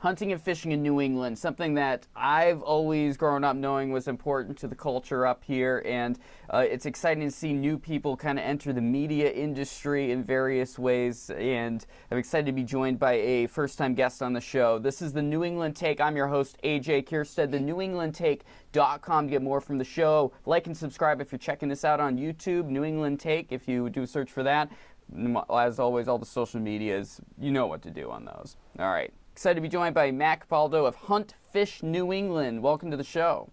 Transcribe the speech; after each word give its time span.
hunting 0.00 0.32
and 0.32 0.40
fishing 0.40 0.72
in 0.72 0.82
New 0.82 0.98
England, 1.00 1.38
something 1.38 1.74
that 1.74 2.06
I've 2.16 2.62
always 2.62 3.18
grown 3.18 3.44
up 3.44 3.54
knowing 3.54 3.92
was 3.92 4.08
important 4.08 4.56
to 4.58 4.66
the 4.66 4.74
culture 4.74 5.26
up 5.26 5.44
here. 5.44 5.82
And 5.84 6.18
uh, 6.48 6.64
it's 6.68 6.86
exciting 6.86 7.28
to 7.28 7.30
see 7.30 7.52
new 7.52 7.78
people 7.78 8.16
kind 8.16 8.38
of 8.38 8.44
enter 8.44 8.72
the 8.72 8.80
media 8.80 9.30
industry 9.30 10.10
in 10.10 10.24
various 10.24 10.78
ways. 10.78 11.28
And 11.30 11.84
I'm 12.10 12.16
excited 12.16 12.46
to 12.46 12.52
be 12.52 12.64
joined 12.64 12.98
by 12.98 13.12
a 13.12 13.46
first 13.46 13.76
time 13.76 13.94
guest 13.94 14.22
on 14.22 14.32
the 14.32 14.40
show. 14.40 14.78
This 14.78 15.02
is 15.02 15.12
the 15.12 15.22
New 15.22 15.44
England 15.44 15.76
Take. 15.76 16.00
I'm 16.00 16.16
your 16.16 16.28
host, 16.28 16.56
AJ 16.64 17.06
Kierstead, 17.06 17.50
the 17.50 17.60
New 17.60 17.82
England 17.82 18.14
to 19.26 19.30
get 19.30 19.42
more 19.42 19.60
from 19.60 19.76
the 19.76 19.84
show. 19.84 20.32
Like 20.46 20.66
and 20.66 20.76
subscribe 20.76 21.20
if 21.20 21.30
you're 21.30 21.38
checking 21.38 21.68
this 21.68 21.84
out 21.84 22.00
on 22.00 22.16
YouTube, 22.16 22.66
New 22.66 22.84
England 22.84 23.20
Take, 23.20 23.52
if 23.52 23.68
you 23.68 23.90
do 23.90 24.02
a 24.02 24.06
search 24.06 24.30
for 24.30 24.44
that. 24.44 24.70
As 25.52 25.78
always, 25.78 26.08
all 26.08 26.18
the 26.18 26.24
social 26.24 26.60
medias, 26.60 27.20
you 27.38 27.50
know 27.50 27.66
what 27.66 27.82
to 27.82 27.90
do 27.90 28.10
on 28.10 28.24
those. 28.24 28.56
All 28.78 28.90
right. 28.90 29.12
Excited 29.32 29.54
to 29.54 29.60
be 29.60 29.68
joined 29.68 29.94
by 29.94 30.10
Matt 30.10 30.46
Capaldo 30.46 30.86
of 30.86 30.94
Hunt 30.94 31.34
Fish 31.52 31.82
New 31.82 32.12
England. 32.12 32.62
Welcome 32.62 32.90
to 32.90 32.96
the 32.96 33.04
show. 33.04 33.50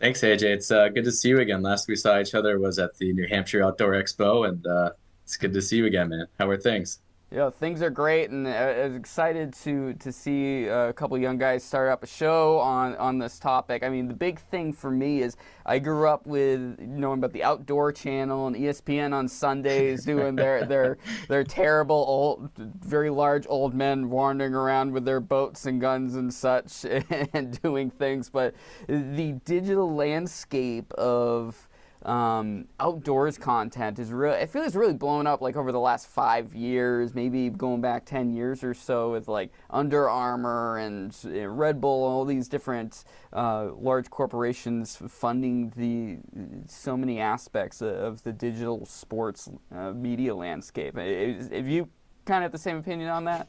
Thanks, 0.00 0.20
AJ. 0.20 0.42
It's 0.42 0.70
uh, 0.70 0.88
good 0.88 1.04
to 1.04 1.12
see 1.12 1.28
you 1.28 1.38
again. 1.40 1.62
Last 1.62 1.88
we 1.88 1.96
saw 1.96 2.18
each 2.18 2.34
other 2.34 2.58
was 2.58 2.78
at 2.78 2.96
the 2.98 3.12
New 3.12 3.26
Hampshire 3.28 3.62
Outdoor 3.62 3.92
Expo, 3.92 4.48
and 4.48 4.66
uh, 4.66 4.90
it's 5.24 5.36
good 5.36 5.52
to 5.52 5.62
see 5.62 5.76
you 5.76 5.86
again, 5.86 6.08
man. 6.08 6.26
How 6.38 6.48
are 6.48 6.56
things? 6.56 7.00
Yeah, 7.30 7.50
things 7.50 7.82
are 7.82 7.90
great, 7.90 8.30
and 8.30 8.48
I 8.48 8.86
was 8.86 8.96
excited 8.96 9.52
to 9.64 9.92
to 9.92 10.10
see 10.10 10.64
a 10.64 10.94
couple 10.94 11.18
young 11.18 11.36
guys 11.36 11.62
start 11.62 11.90
up 11.90 12.02
a 12.02 12.06
show 12.06 12.58
on 12.58 12.96
on 12.96 13.18
this 13.18 13.38
topic. 13.38 13.82
I 13.82 13.90
mean, 13.90 14.08
the 14.08 14.14
big 14.14 14.38
thing 14.38 14.72
for 14.72 14.90
me 14.90 15.20
is 15.20 15.36
I 15.66 15.78
grew 15.78 16.08
up 16.08 16.26
with 16.26 16.80
knowing 16.80 17.18
about 17.18 17.34
the 17.34 17.44
Outdoor 17.44 17.92
Channel 17.92 18.46
and 18.46 18.56
ESPN 18.56 19.12
on 19.12 19.28
Sundays 19.28 20.06
doing 20.06 20.36
their 20.36 20.64
their 20.64 20.96
their 21.28 21.44
terrible 21.44 22.02
old, 22.08 22.50
very 22.56 23.10
large 23.10 23.44
old 23.46 23.74
men 23.74 24.08
wandering 24.08 24.54
around 24.54 24.92
with 24.92 25.04
their 25.04 25.20
boats 25.20 25.66
and 25.66 25.82
guns 25.82 26.14
and 26.14 26.32
such 26.32 26.86
and 27.34 27.60
doing 27.60 27.90
things. 27.90 28.30
But 28.30 28.54
the 28.88 29.32
digital 29.44 29.94
landscape 29.94 30.90
of 30.94 31.67
um, 32.02 32.66
outdoors 32.78 33.38
content 33.38 33.98
is 33.98 34.12
really, 34.12 34.36
I 34.38 34.46
feel 34.46 34.62
it's 34.62 34.76
really 34.76 34.94
blown 34.94 35.26
up 35.26 35.40
like 35.40 35.56
over 35.56 35.72
the 35.72 35.80
last 35.80 36.06
five 36.06 36.54
years, 36.54 37.14
maybe 37.14 37.50
going 37.50 37.80
back 37.80 38.04
10 38.04 38.32
years 38.32 38.62
or 38.62 38.74
so 38.74 39.12
with 39.12 39.28
like 39.28 39.50
Under 39.70 40.08
Armour 40.08 40.78
and 40.78 41.16
you 41.24 41.42
know, 41.42 41.46
Red 41.48 41.80
Bull, 41.80 42.04
all 42.04 42.24
these 42.24 42.48
different 42.48 43.04
uh, 43.32 43.70
large 43.76 44.10
corporations 44.10 44.96
funding 45.08 45.72
the 45.76 46.18
so 46.68 46.96
many 46.96 47.20
aspects 47.20 47.82
of 47.82 48.22
the 48.22 48.32
digital 48.32 48.86
sports 48.86 49.50
uh, 49.74 49.92
media 49.92 50.34
landscape. 50.34 50.96
Have 50.96 51.68
you 51.68 51.88
kind 52.24 52.44
of 52.44 52.52
the 52.52 52.58
same 52.58 52.76
opinion 52.76 53.08
on 53.08 53.24
that? 53.24 53.48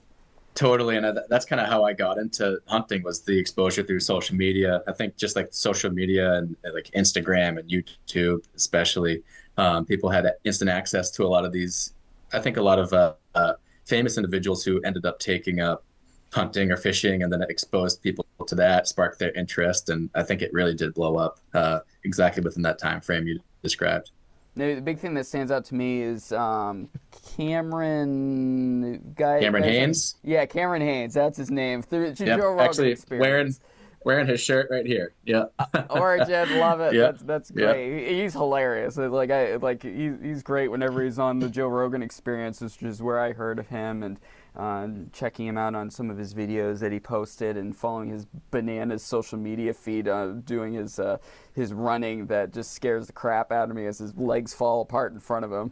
Totally, 0.60 0.98
and 0.98 1.18
that's 1.30 1.46
kind 1.46 1.62
of 1.62 1.70
how 1.70 1.86
I 1.86 1.94
got 1.94 2.18
into 2.18 2.60
hunting 2.66 3.02
was 3.02 3.22
the 3.22 3.40
exposure 3.40 3.82
through 3.82 4.02
social 4.02 4.36
media. 4.36 4.84
I 4.90 4.92
think 4.92 5.16
just 5.16 5.38
like 5.38 5.48
social 5.52 5.90
media 5.90 6.34
and 6.34 6.54
like 6.74 6.92
Instagram 6.98 7.58
and 7.58 7.70
YouTube, 7.70 8.44
especially, 8.58 9.24
um, 9.56 9.86
people 9.86 10.10
had 10.10 10.30
instant 10.44 10.70
access 10.70 11.12
to 11.12 11.24
a 11.24 11.30
lot 11.30 11.46
of 11.46 11.54
these. 11.54 11.94
I 12.34 12.40
think 12.40 12.58
a 12.58 12.62
lot 12.62 12.78
of 12.78 12.92
uh, 12.92 13.14
uh, 13.36 13.54
famous 13.86 14.18
individuals 14.18 14.62
who 14.66 14.82
ended 14.82 15.06
up 15.06 15.20
taking 15.20 15.62
up 15.62 15.86
hunting 16.34 16.73
or 16.73 16.76
fishing, 16.76 17.23
and 17.23 17.32
then 17.32 17.42
it 17.42 17.50
exposed 17.50 18.02
people 18.02 18.26
to 18.46 18.56
that, 18.56 18.86
sparked 18.86 19.18
their 19.18 19.32
interest, 19.36 19.88
and 19.88 20.10
I 20.14 20.23
think 20.23 20.42
it 20.42 20.52
really 20.52 20.76
did 20.76 20.94
blow 20.94 21.16
up 21.16 21.40
uh, 21.54 21.80
exactly 22.04 22.44
within 22.44 22.64
that 22.64 22.80
time 22.80 23.00
frame 23.00 23.28
you 23.28 23.40
described. 23.64 24.12
The 24.60 24.82
big 24.82 25.00
thing 25.00 25.14
that 25.16 25.26
stands 25.26 25.52
out 25.52 25.66
to 25.66 25.76
me 25.76 26.02
is 26.02 26.32
um, 26.32 26.90
Cameron 27.36 29.14
guy. 29.16 29.40
Cameron 29.40 29.64
Hanes. 29.64 30.16
Yeah, 30.24 30.46
Cameron 30.46 30.82
Hanes. 30.82 31.14
That's 31.14 31.38
his 31.38 31.50
name. 31.50 31.82
Through 31.82 32.14
yep. 32.18 32.40
Actually, 32.60 32.92
experience. 32.92 33.22
wearing 33.22 33.56
wearing 34.04 34.28
his 34.28 34.42
shirt 34.42 34.68
right 34.72 34.86
here. 34.86 35.14
Yeah. 35.26 35.46
Origin, 35.90 36.60
love 36.60 36.80
it. 36.82 36.94
That's 36.98 37.22
that's 37.24 37.52
great. 37.52 38.04
Yep. 38.04 38.12
He's 38.12 38.34
hilarious. 38.34 38.98
Like 38.98 39.32
I 39.32 39.56
like 39.58 39.84
he's 39.84 40.14
he's 40.22 40.44
great 40.44 40.70
whenever 40.70 41.04
he's 41.04 41.20
on 41.20 41.39
the 41.39 41.50
Joe 41.50 41.67
Rogan 41.67 42.04
Experience, 42.04 42.62
which 42.62 42.82
is 42.82 43.02
where 43.02 43.20
I 43.20 43.33
heard 43.33 43.60
of 43.60 43.67
him 43.67 44.04
and 44.04 44.20
uh, 44.55 44.87
checking 45.14 45.48
him 45.48 45.58
out 45.58 45.76
on 45.76 45.89
some 45.89 46.10
of 46.10 46.17
his 46.17 46.33
videos 46.33 46.80
that 46.80 46.92
he 46.92 46.99
posted 46.99 47.58
and 47.58 47.76
following 47.76 48.10
his 48.10 48.26
bananas 48.52 49.04
social 49.04 49.37
media 49.37 49.73
feed, 49.73 50.08
uh, 50.08 50.27
doing 50.43 50.73
his 50.73 50.99
uh, 50.99 51.17
his 51.54 51.73
running 51.73 52.27
that 52.27 52.54
just 52.54 52.73
scares 52.73 53.08
the 53.08 53.14
crap 53.14 53.52
out 53.52 53.70
of 53.70 53.76
me 53.76 53.86
as 53.86 53.99
his 53.99 54.15
legs 54.17 54.54
fall 54.54 54.82
apart 54.82 55.14
in 55.14 55.20
front 55.20 55.45
of 55.45 55.52
him. 55.52 55.71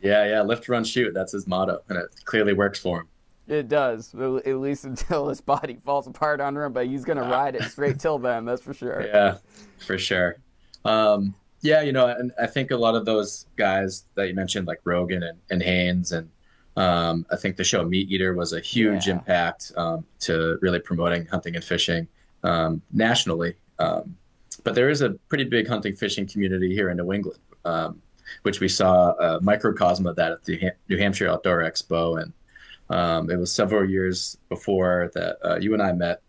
Yeah, 0.00 0.26
yeah, 0.26 0.42
lift, 0.42 0.68
run, 0.68 0.84
shoot. 0.84 1.14
That's 1.14 1.32
his 1.32 1.46
motto, 1.46 1.80
and 1.88 1.98
it 1.98 2.06
clearly 2.24 2.52
works 2.52 2.78
for 2.78 3.00
him. 3.00 3.08
It 3.48 3.68
does, 3.68 4.14
at 4.14 4.56
least 4.56 4.84
until 4.84 5.28
his 5.28 5.40
body 5.40 5.78
falls 5.84 6.06
apart 6.06 6.40
under 6.40 6.64
him. 6.64 6.72
But 6.72 6.86
he's 6.86 7.04
gonna 7.04 7.22
ride 7.22 7.54
it 7.54 7.62
straight 7.64 7.98
till 7.98 8.18
then. 8.18 8.44
That's 8.44 8.62
for 8.62 8.74
sure. 8.74 9.02
Yeah, 9.06 9.38
for 9.78 9.98
sure. 9.98 10.36
Um, 10.84 11.34
yeah, 11.60 11.80
you 11.80 11.92
know, 11.92 12.08
and 12.08 12.32
I 12.40 12.48
think 12.48 12.72
a 12.72 12.76
lot 12.76 12.96
of 12.96 13.04
those 13.04 13.46
guys 13.56 14.04
that 14.16 14.28
you 14.28 14.34
mentioned, 14.34 14.66
like 14.66 14.80
Rogan 14.84 15.22
and, 15.22 15.38
and 15.48 15.62
Hanes 15.62 16.10
and 16.10 16.28
um, 16.76 17.26
I 17.30 17.36
think 17.36 17.56
the 17.56 17.64
show 17.64 17.84
Meat 17.84 18.10
Eater 18.10 18.34
was 18.34 18.52
a 18.52 18.60
huge 18.60 19.06
yeah. 19.06 19.14
impact 19.14 19.72
um, 19.76 20.04
to 20.20 20.58
really 20.62 20.80
promoting 20.80 21.26
hunting 21.26 21.54
and 21.54 21.64
fishing 21.64 22.08
um, 22.42 22.80
nationally. 22.92 23.54
Um, 23.78 24.16
but 24.64 24.74
there 24.74 24.88
is 24.88 25.02
a 25.02 25.10
pretty 25.28 25.44
big 25.44 25.68
hunting 25.68 25.94
fishing 25.94 26.26
community 26.26 26.74
here 26.74 26.90
in 26.90 26.96
New 26.96 27.12
England, 27.12 27.40
um, 27.64 28.00
which 28.42 28.60
we 28.60 28.68
saw 28.68 29.12
a 29.12 29.40
microcosm 29.40 30.06
of 30.06 30.16
that 30.16 30.32
at 30.32 30.44
the 30.44 30.70
New 30.88 30.96
Hampshire 30.96 31.28
Outdoor 31.28 31.58
Expo. 31.58 32.22
And 32.22 32.32
um, 32.90 33.30
it 33.30 33.36
was 33.36 33.52
several 33.52 33.88
years 33.88 34.38
before 34.48 35.10
that 35.14 35.36
uh, 35.44 35.58
you 35.58 35.74
and 35.74 35.82
I 35.82 35.92
met 35.92 36.22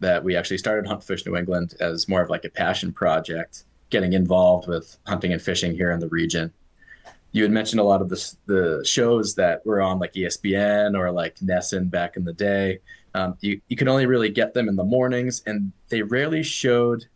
that 0.00 0.22
we 0.24 0.34
actually 0.34 0.58
started 0.58 0.84
Hunt 0.84 1.04
Fish 1.04 1.24
New 1.24 1.36
England 1.36 1.76
as 1.78 2.08
more 2.08 2.20
of 2.22 2.28
like 2.28 2.44
a 2.44 2.50
passion 2.50 2.92
project, 2.92 3.64
getting 3.88 4.14
involved 4.14 4.66
with 4.66 4.98
hunting 5.06 5.32
and 5.32 5.40
fishing 5.40 5.74
here 5.74 5.92
in 5.92 6.00
the 6.00 6.08
region 6.08 6.52
you 7.32 7.42
had 7.42 7.50
mentioned 7.50 7.80
a 7.80 7.84
lot 7.84 8.02
of 8.02 8.08
the 8.08 8.34
the 8.46 8.82
shows 8.84 9.34
that 9.34 9.64
were 9.66 9.80
on 9.80 9.98
like 9.98 10.12
ESPN 10.12 10.96
or 10.96 11.10
like 11.10 11.36
NESN 11.36 11.90
back 11.90 12.16
in 12.16 12.24
the 12.24 12.32
day. 12.32 12.78
Um, 13.14 13.36
you 13.40 13.60
you 13.68 13.76
could 13.76 13.88
only 13.88 14.06
really 14.06 14.28
get 14.28 14.54
them 14.54 14.68
in 14.68 14.76
the 14.76 14.84
mornings, 14.84 15.42
and 15.46 15.72
they 15.88 16.02
rarely 16.02 16.42
showed 16.42 17.06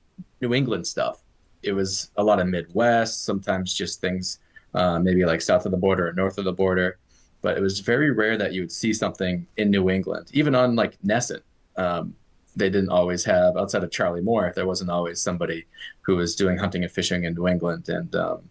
New 0.41 0.55
England 0.55 0.87
stuff. 0.87 1.23
It 1.63 1.73
was 1.73 2.11
a 2.17 2.25
lot 2.25 2.41
of 2.41 2.47
Midwest, 2.49 3.25
sometimes 3.25 3.75
just 3.75 4.01
things 4.01 4.39
uh, 4.75 4.99
maybe 4.99 5.25
like 5.25 5.41
south 5.41 5.67
of 5.67 5.73
the 5.73 5.79
border 5.79 6.09
or 6.09 6.13
north 6.13 6.39
of 6.39 6.45
the 6.45 6.53
border, 6.53 6.99
but 7.43 7.57
it 7.57 7.61
was 7.61 7.81
very 7.81 8.11
rare 8.11 8.37
that 8.37 8.53
you 8.53 8.63
would 8.63 8.73
see 8.73 8.93
something 8.93 9.47
in 9.57 9.71
New 9.71 9.91
England, 9.91 10.31
even 10.33 10.55
on 10.55 10.77
like 10.77 10.99
NESN. 11.05 11.41
Um, 11.77 12.15
they 12.55 12.71
didn't 12.71 12.91
always 12.91 13.23
have 13.25 13.57
outside 13.57 13.85
of 13.85 13.91
Charlie 13.91 14.23
Moore. 14.23 14.53
There 14.55 14.67
wasn't 14.67 14.91
always 14.91 15.21
somebody 15.21 15.67
who 16.01 16.17
was 16.17 16.35
doing 16.35 16.57
hunting 16.57 16.85
and 16.85 16.93
fishing 16.93 17.25
in 17.25 17.35
New 17.35 17.49
England, 17.49 17.89
and 17.89 18.15
um, 18.17 18.43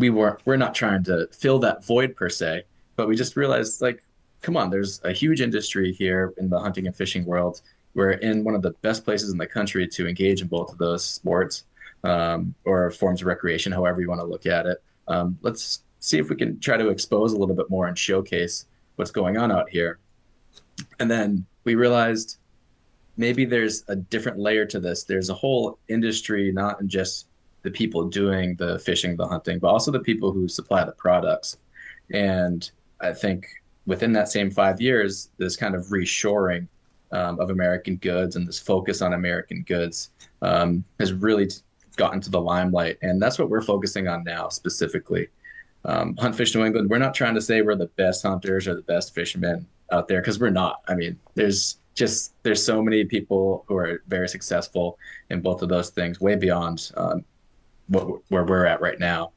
we 0.00 0.08
were 0.10 0.38
we're 0.46 0.56
not 0.56 0.74
trying 0.74 1.04
to 1.04 1.28
fill 1.30 1.58
that 1.60 1.84
void 1.84 2.16
per 2.16 2.28
se, 2.28 2.64
but 2.96 3.06
we 3.06 3.14
just 3.14 3.36
realized 3.36 3.82
like, 3.82 4.02
come 4.40 4.56
on, 4.56 4.70
there's 4.70 5.00
a 5.04 5.12
huge 5.12 5.40
industry 5.42 5.92
here 5.92 6.32
in 6.38 6.48
the 6.48 6.58
hunting 6.58 6.86
and 6.86 6.96
fishing 6.96 7.24
world. 7.26 7.60
We're 7.94 8.12
in 8.12 8.42
one 8.42 8.54
of 8.54 8.62
the 8.62 8.70
best 8.82 9.04
places 9.04 9.30
in 9.30 9.38
the 9.38 9.46
country 9.46 9.86
to 9.86 10.08
engage 10.08 10.40
in 10.40 10.48
both 10.48 10.72
of 10.72 10.78
those 10.78 11.04
sports 11.04 11.64
um, 12.02 12.54
or 12.64 12.90
forms 12.90 13.20
of 13.20 13.26
recreation, 13.26 13.72
however 13.72 14.00
you 14.00 14.08
want 14.08 14.22
to 14.22 14.26
look 14.26 14.46
at 14.46 14.64
it. 14.64 14.82
Um, 15.06 15.38
let's 15.42 15.82
see 15.98 16.18
if 16.18 16.30
we 16.30 16.36
can 16.36 16.58
try 16.60 16.78
to 16.78 16.88
expose 16.88 17.32
a 17.32 17.36
little 17.36 17.54
bit 17.54 17.68
more 17.68 17.86
and 17.86 17.98
showcase 17.98 18.66
what's 18.96 19.10
going 19.10 19.36
on 19.36 19.52
out 19.52 19.68
here. 19.68 19.98
And 20.98 21.10
then 21.10 21.44
we 21.64 21.74
realized 21.74 22.38
maybe 23.18 23.44
there's 23.44 23.84
a 23.88 23.96
different 23.96 24.38
layer 24.38 24.64
to 24.64 24.80
this. 24.80 25.04
There's 25.04 25.28
a 25.28 25.34
whole 25.34 25.78
industry, 25.88 26.52
not 26.52 26.80
in 26.80 26.88
just 26.88 27.26
the 27.62 27.70
people 27.70 28.08
doing 28.08 28.54
the 28.56 28.78
fishing, 28.78 29.16
the 29.16 29.26
hunting, 29.26 29.58
but 29.58 29.68
also 29.68 29.90
the 29.90 30.00
people 30.00 30.32
who 30.32 30.48
supply 30.48 30.84
the 30.84 30.92
products. 30.92 31.58
And 32.12 32.70
I 33.00 33.12
think 33.12 33.46
within 33.86 34.12
that 34.12 34.28
same 34.28 34.50
five 34.50 34.80
years, 34.80 35.30
this 35.38 35.56
kind 35.56 35.74
of 35.74 35.86
reshoring 35.86 36.66
um, 37.12 37.40
of 37.40 37.50
American 37.50 37.96
goods 37.96 38.36
and 38.36 38.46
this 38.46 38.58
focus 38.58 39.02
on 39.02 39.14
American 39.14 39.62
goods 39.62 40.10
um, 40.42 40.84
has 40.98 41.12
really 41.12 41.48
gotten 41.96 42.20
to 42.20 42.30
the 42.30 42.40
limelight. 42.40 42.98
And 43.02 43.20
that's 43.20 43.38
what 43.38 43.50
we're 43.50 43.62
focusing 43.62 44.08
on 44.08 44.24
now 44.24 44.48
specifically. 44.48 45.28
Um, 45.84 46.16
Hunt 46.16 46.34
Fish 46.34 46.54
New 46.54 46.64
England, 46.64 46.90
we're 46.90 46.98
not 46.98 47.14
trying 47.14 47.34
to 47.34 47.40
say 47.40 47.62
we're 47.62 47.74
the 47.74 47.86
best 47.86 48.22
hunters 48.22 48.68
or 48.68 48.74
the 48.74 48.82
best 48.82 49.14
fishermen 49.14 49.66
out 49.90 50.08
there 50.08 50.20
because 50.20 50.38
we're 50.38 50.50
not. 50.50 50.82
I 50.88 50.94
mean, 50.94 51.18
there's 51.34 51.78
just 51.94 52.32
there's 52.42 52.64
so 52.64 52.82
many 52.82 53.04
people 53.04 53.64
who 53.66 53.76
are 53.76 54.02
very 54.06 54.28
successful 54.28 54.98
in 55.30 55.40
both 55.40 55.62
of 55.62 55.68
those 55.68 55.90
things, 55.90 56.20
way 56.20 56.36
beyond 56.36 56.92
um, 56.96 57.24
what, 57.90 58.22
where 58.28 58.44
we're 58.44 58.64
at 58.64 58.80
right 58.80 58.98
now. 58.98 59.32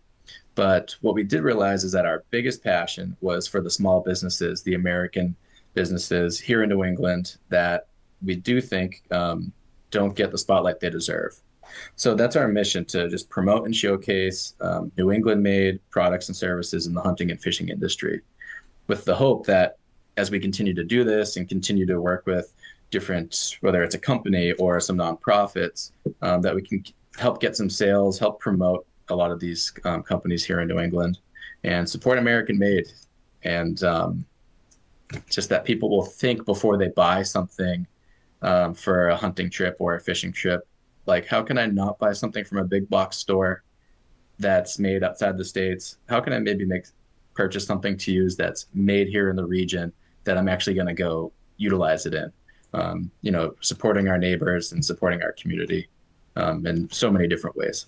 But 0.56 0.96
what 1.02 1.16
we 1.16 1.24
did 1.24 1.42
realize 1.42 1.84
is 1.84 1.92
that 1.92 2.06
our 2.06 2.24
biggest 2.30 2.64
passion 2.64 3.18
was 3.22 3.48
for 3.48 3.60
the 3.60 3.70
small 3.70 4.02
businesses, 4.02 4.62
the 4.62 4.76
American 4.76 5.36
businesses 5.74 6.40
here 6.40 6.64
in 6.64 6.70
New 6.70 6.84
England 6.84 7.38
that 7.50 7.88
we 8.24 8.36
do 8.36 8.62
think 8.62 9.04
um, 9.12 9.52
don't 9.90 10.16
get 10.16 10.32
the 10.32 10.38
spotlight 10.38 10.80
they 10.80 10.90
deserve. 10.90 11.36
So 11.96 12.14
that's 12.14 12.36
our 12.36 12.48
mission 12.48 12.86
to 12.86 13.10
just 13.10 13.30
promote 13.30 13.66
and 13.66 13.76
showcase 13.76 14.54
um, 14.62 14.92
New 14.98 15.12
England 15.12 15.42
made 15.42 15.80
products 15.90 16.28
and 16.28 16.36
services 16.36 16.86
in 16.86 16.94
the 16.94 17.02
hunting 17.02 17.32
and 17.32 17.42
fishing 17.42 17.70
industry 17.70 18.22
with 18.88 19.06
the 19.06 19.16
hope 19.16 19.46
that 19.48 19.78
as 20.18 20.30
we 20.30 20.40
continue 20.40 20.74
to 20.76 20.84
do 20.84 21.04
this 21.04 21.38
and 21.38 21.50
continue 21.50 21.86
to 21.88 22.00
work 22.00 22.28
with 22.28 22.54
different, 22.92 23.58
whether 23.62 23.82
it's 23.82 23.96
a 23.96 24.00
company 24.00 24.52
or 24.54 24.80
some 24.80 24.98
nonprofits, 24.98 25.92
um, 26.22 26.42
that 26.44 26.54
we 26.54 26.62
can 26.62 26.84
help 27.18 27.40
get 27.40 27.56
some 27.56 27.70
sales, 27.70 28.20
help 28.20 28.40
promote 28.40 28.86
a 29.10 29.16
lot 29.16 29.32
of 29.32 29.40
these 29.40 29.74
um, 29.86 30.04
companies 30.04 30.44
here 30.44 30.62
in 30.62 30.68
New 30.68 30.80
England, 30.80 31.20
and 31.64 31.88
support 31.88 32.18
American 32.18 32.58
made, 32.58 32.88
and 33.44 33.84
um, 33.84 34.26
just 35.30 35.50
that 35.50 35.66
people 35.66 35.90
will 35.90 36.06
think 36.06 36.46
before 36.46 36.78
they 36.78 36.90
buy 36.90 37.22
something 37.22 37.86
um, 38.42 38.74
for 38.74 39.10
a 39.10 39.16
hunting 39.16 39.50
trip 39.50 39.76
or 39.80 39.96
a 39.96 40.00
fishing 40.00 40.32
trip. 40.32 40.68
Like, 41.06 41.26
how 41.26 41.44
can 41.44 41.58
I 41.58 41.66
not 41.66 42.00
buy 42.00 42.14
something 42.14 42.46
from 42.46 42.60
a 42.60 42.64
big 42.64 42.90
box 42.90 43.18
store 43.18 43.64
that's 44.40 44.80
made 44.80 45.04
outside 45.04 45.38
the 45.38 45.46
states? 45.46 45.98
How 46.08 46.20
can 46.22 46.34
I 46.34 46.40
maybe 46.40 46.66
make 46.66 46.86
purchase 47.34 47.66
something 47.66 47.98
to 47.98 48.12
use 48.12 48.36
that's 48.36 48.68
made 48.74 49.08
here 49.08 49.30
in 49.30 49.36
the 49.36 49.46
region 49.46 49.92
that 50.24 50.38
I'm 50.38 50.48
actually 50.48 50.76
going 50.76 50.88
to 50.88 50.94
go 50.94 51.32
utilize 51.58 52.06
it 52.06 52.14
in? 52.14 52.32
Um, 52.74 53.12
you 53.22 53.32
know, 53.32 53.54
supporting 53.60 54.08
our 54.08 54.18
neighbors 54.18 54.72
and 54.72 54.84
supporting 54.84 55.22
our 55.22 55.34
community 55.34 55.88
um, 56.36 56.66
in 56.66 56.90
so 56.90 57.12
many 57.12 57.28
different 57.28 57.56
ways 57.56 57.88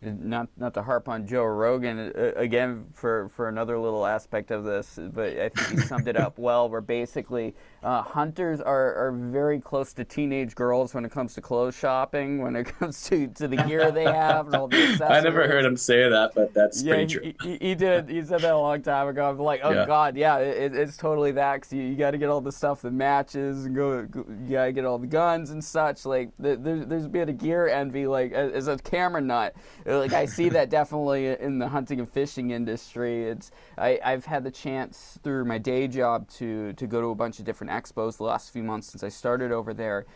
not 0.00 0.48
not 0.56 0.74
to 0.74 0.82
harp 0.82 1.08
on 1.08 1.26
Joe 1.26 1.44
Rogan 1.44 2.12
uh, 2.16 2.32
again 2.36 2.86
for 2.94 3.30
for 3.34 3.48
another 3.48 3.78
little 3.78 4.06
aspect 4.06 4.50
of 4.50 4.64
this, 4.64 4.98
but 5.12 5.38
I 5.38 5.48
think 5.48 5.80
he 5.80 5.86
summed 5.86 6.06
it 6.06 6.16
up 6.16 6.38
well. 6.38 6.68
Where 6.68 6.80
basically 6.80 7.54
uh, 7.82 8.02
hunters 8.02 8.60
are, 8.60 8.94
are 8.94 9.12
very 9.12 9.60
close 9.60 9.92
to 9.94 10.04
teenage 10.04 10.54
girls 10.54 10.94
when 10.94 11.04
it 11.04 11.10
comes 11.10 11.34
to 11.34 11.40
clothes 11.40 11.76
shopping, 11.76 12.42
when 12.42 12.54
it 12.54 12.64
comes 12.78 13.02
to, 13.08 13.28
to 13.28 13.48
the 13.48 13.56
gear 13.56 13.90
they 13.90 14.04
have 14.04 14.46
and 14.46 14.54
all 14.56 14.68
the 14.68 15.04
I 15.08 15.20
never 15.20 15.46
heard 15.46 15.64
him 15.64 15.76
say 15.76 16.08
that, 16.08 16.32
but 16.34 16.54
that's 16.54 16.82
yeah, 16.82 16.94
pretty 16.94 17.14
true. 17.14 17.32
He, 17.42 17.58
he, 17.68 17.74
did. 17.74 18.08
He 18.08 18.22
said 18.22 18.40
that 18.42 18.52
a 18.52 18.58
long 18.58 18.82
time 18.82 19.08
ago. 19.08 19.28
I'm 19.28 19.38
like, 19.38 19.60
oh 19.62 19.70
yeah. 19.70 19.86
god, 19.86 20.16
yeah, 20.16 20.38
it, 20.38 20.74
it's 20.74 20.96
totally 20.96 21.32
that. 21.32 21.62
Cause 21.62 21.72
you, 21.72 21.82
you 21.82 21.96
got 21.96 22.12
to 22.12 22.18
get 22.18 22.28
all 22.28 22.40
the 22.40 22.52
stuff 22.52 22.82
that 22.82 22.92
matches 22.92 23.64
and 23.64 23.74
go. 23.74 24.04
go 24.04 24.24
you 24.44 24.52
got 24.52 24.66
to 24.66 24.72
get 24.72 24.84
all 24.84 24.98
the 24.98 25.06
guns 25.06 25.50
and 25.50 25.62
such. 25.62 26.06
Like 26.06 26.30
there's 26.38 26.86
there's 26.86 27.04
a 27.04 27.08
bit 27.08 27.28
of 27.28 27.38
gear 27.38 27.68
envy. 27.68 28.06
Like 28.06 28.32
as 28.32 28.68
a 28.68 28.78
camera 28.78 29.20
nut 29.20 29.54
like 29.96 30.12
I 30.12 30.26
see 30.26 30.48
that 30.50 30.70
definitely 30.70 31.28
in 31.28 31.58
the 31.58 31.68
hunting 31.68 31.98
and 31.98 32.08
fishing 32.08 32.50
industry. 32.50 33.24
It's 33.24 33.50
I, 33.76 33.98
I've 34.04 34.26
had 34.26 34.44
the 34.44 34.50
chance 34.50 35.18
through 35.22 35.44
my 35.44 35.58
day 35.58 35.88
job 35.88 36.28
to 36.32 36.72
to 36.74 36.86
go 36.86 37.00
to 37.00 37.08
a 37.08 37.14
bunch 37.14 37.38
of 37.38 37.44
different 37.44 37.72
expos 37.72 38.18
the 38.18 38.24
last 38.24 38.50
few 38.50 38.62
months 38.62 38.88
since 38.88 39.02
I 39.02 39.08
started 39.08 39.50
over 39.50 39.72
there, 39.72 40.06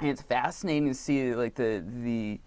and 0.00 0.10
it's 0.10 0.22
fascinating 0.22 0.88
to 0.88 0.94
see 0.94 1.34
like 1.34 1.54
the 1.54 1.82
the 2.02 2.40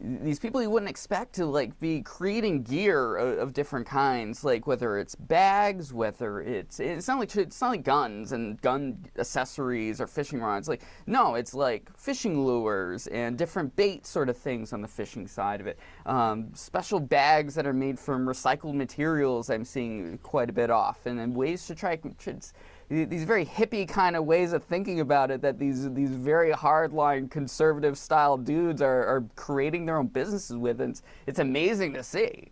these 0.00 0.38
people 0.38 0.60
you 0.60 0.68
wouldn't 0.68 0.90
expect 0.90 1.34
to 1.34 1.46
like 1.46 1.78
be 1.78 2.02
creating 2.02 2.62
gear 2.62 3.16
of, 3.16 3.38
of, 3.38 3.52
different 3.52 3.86
kinds 3.86 4.44
like 4.44 4.66
whether 4.66 4.98
it's 4.98 5.14
bags 5.14 5.92
whether 5.92 6.40
it's 6.40 6.80
it's 6.80 7.08
not 7.08 7.18
like 7.18 7.34
it's 7.36 7.60
not 7.60 7.70
like 7.70 7.82
guns 7.82 8.32
and 8.32 8.60
gun 8.60 8.98
accessories 9.18 10.00
or 10.00 10.06
fishing 10.06 10.40
rods 10.40 10.68
like 10.68 10.82
no 11.06 11.34
it's 11.34 11.54
like 11.54 11.88
fishing 11.96 12.44
lures 12.44 13.06
and 13.08 13.38
different 13.38 13.74
bait 13.76 14.06
sort 14.06 14.28
of 14.28 14.36
things 14.36 14.72
on 14.72 14.80
the 14.82 14.88
fishing 14.88 15.26
side 15.26 15.60
of 15.60 15.66
it. 15.66 15.78
Um, 16.06 16.50
special 16.54 17.00
bags 17.00 17.54
that 17.54 17.66
are 17.66 17.72
made 17.72 17.98
from 17.98 18.26
recycled 18.26 18.74
materials 18.74 19.50
i'm 19.50 19.64
seeing 19.64 20.18
quite 20.18 20.50
a 20.50 20.52
bit 20.52 20.70
off 20.70 21.06
and 21.06 21.18
then 21.18 21.34
ways 21.34 21.66
to 21.66 21.74
try 21.74 21.98
these 22.88 23.24
very 23.24 23.46
hippie 23.46 23.88
kind 23.88 24.16
of 24.16 24.24
ways 24.24 24.52
of 24.52 24.62
thinking 24.64 25.00
about 25.00 25.30
it 25.30 25.40
that 25.42 25.58
these 25.58 25.90
these 25.94 26.10
very 26.10 26.52
hardline 26.52 27.30
conservative 27.30 27.96
style 27.96 28.36
dudes 28.36 28.82
are, 28.82 29.06
are 29.06 29.24
creating 29.36 29.86
their 29.86 29.98
own 29.98 30.06
businesses 30.06 30.56
with 30.56 30.80
and 30.80 30.90
it's, 30.90 31.02
it's 31.26 31.38
amazing 31.38 31.94
to 31.94 32.02
see. 32.02 32.50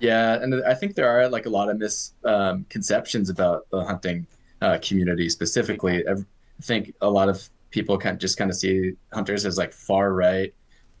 Yeah 0.00 0.34
and 0.34 0.64
i 0.64 0.74
think 0.74 0.94
there 0.94 1.08
are 1.08 1.28
like 1.28 1.46
a 1.46 1.50
lot 1.50 1.68
of 1.68 1.78
misconceptions 1.78 3.30
um, 3.30 3.36
about 3.36 3.68
the 3.70 3.84
hunting 3.84 4.26
uh, 4.62 4.78
community 4.80 5.28
specifically. 5.28 6.06
I 6.08 6.14
think 6.62 6.94
a 7.00 7.10
lot 7.10 7.28
of 7.28 7.48
people 7.70 7.98
kind 7.98 8.14
of 8.14 8.20
just 8.20 8.38
kind 8.38 8.50
of 8.50 8.56
see 8.56 8.92
hunters 9.12 9.44
as 9.44 9.58
like 9.58 9.72
far 9.72 10.12
right 10.12 10.54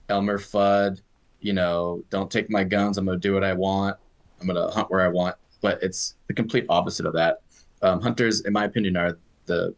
elmer 0.08 0.38
fudd 0.38 1.00
you 1.40 1.52
know 1.52 2.02
don't 2.10 2.30
take 2.30 2.50
my 2.50 2.64
guns 2.64 2.98
i'm 2.98 3.04
gonna 3.04 3.18
do 3.18 3.34
what 3.34 3.44
i 3.44 3.52
want 3.52 3.96
i'm 4.40 4.46
gonna 4.46 4.70
hunt 4.70 4.90
where 4.90 5.02
i 5.02 5.08
want 5.08 5.36
but 5.60 5.80
it's 5.82 6.16
the 6.26 6.34
complete 6.34 6.66
opposite 6.68 7.06
of 7.06 7.12
that 7.12 7.42
um, 7.82 8.00
hunters, 8.00 8.42
in 8.42 8.52
my 8.52 8.64
opinion, 8.64 8.96
are 8.96 9.18
the 9.46 9.74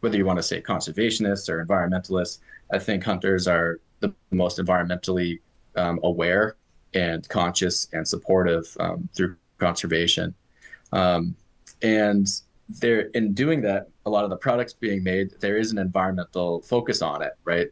whether 0.00 0.16
you 0.18 0.26
want 0.26 0.38
to 0.38 0.42
say 0.42 0.60
conservationists 0.60 1.48
or 1.48 1.64
environmentalists. 1.64 2.40
I 2.72 2.78
think 2.78 3.02
hunters 3.02 3.48
are 3.48 3.80
the 4.00 4.12
most 4.32 4.58
environmentally 4.58 5.40
um, 5.76 5.98
aware 6.02 6.56
and 6.92 7.26
conscious 7.28 7.88
and 7.92 8.06
supportive 8.06 8.76
um, 8.80 9.08
through 9.14 9.36
conservation. 9.58 10.34
Um, 10.92 11.34
and 11.82 12.28
there, 12.68 13.08
in 13.14 13.32
doing 13.32 13.60
that, 13.62 13.88
a 14.06 14.10
lot 14.10 14.24
of 14.24 14.30
the 14.30 14.36
products 14.36 14.72
being 14.74 15.02
made, 15.02 15.32
there 15.40 15.56
is 15.56 15.72
an 15.72 15.78
environmental 15.78 16.60
focus 16.62 17.02
on 17.02 17.22
it, 17.22 17.32
right? 17.44 17.68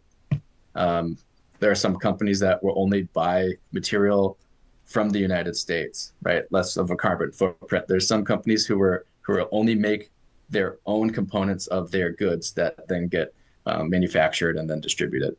Um, 0.75 1.19
there 1.61 1.71
are 1.71 1.77
some 1.77 1.97
companies 1.97 2.41
that 2.41 2.63
will 2.63 2.75
only 2.77 3.03
buy 3.13 3.51
material 3.73 4.39
from 4.85 5.11
the 5.11 5.19
United 5.19 5.57
States, 5.57 6.13
right? 6.23 6.45
Less 6.51 6.77
of 6.77 6.91
a 6.91 6.97
carbon 6.97 7.31
footprint. 7.31 7.87
There's 7.89 8.09
some 8.09 8.25
companies 8.25 8.67
who 8.67 8.79
were 8.79 9.07
who 9.23 9.35
will 9.35 9.49
only 9.53 9.75
make 9.75 10.11
their 10.51 10.79
own 10.87 11.11
components 11.11 11.67
of 11.69 11.91
their 11.91 12.11
goods 12.13 12.53
that 12.53 12.87
then 12.89 13.09
get 13.09 13.35
um, 13.67 13.89
manufactured 13.89 14.57
and 14.57 14.69
then 14.69 14.81
distributed. 14.81 15.37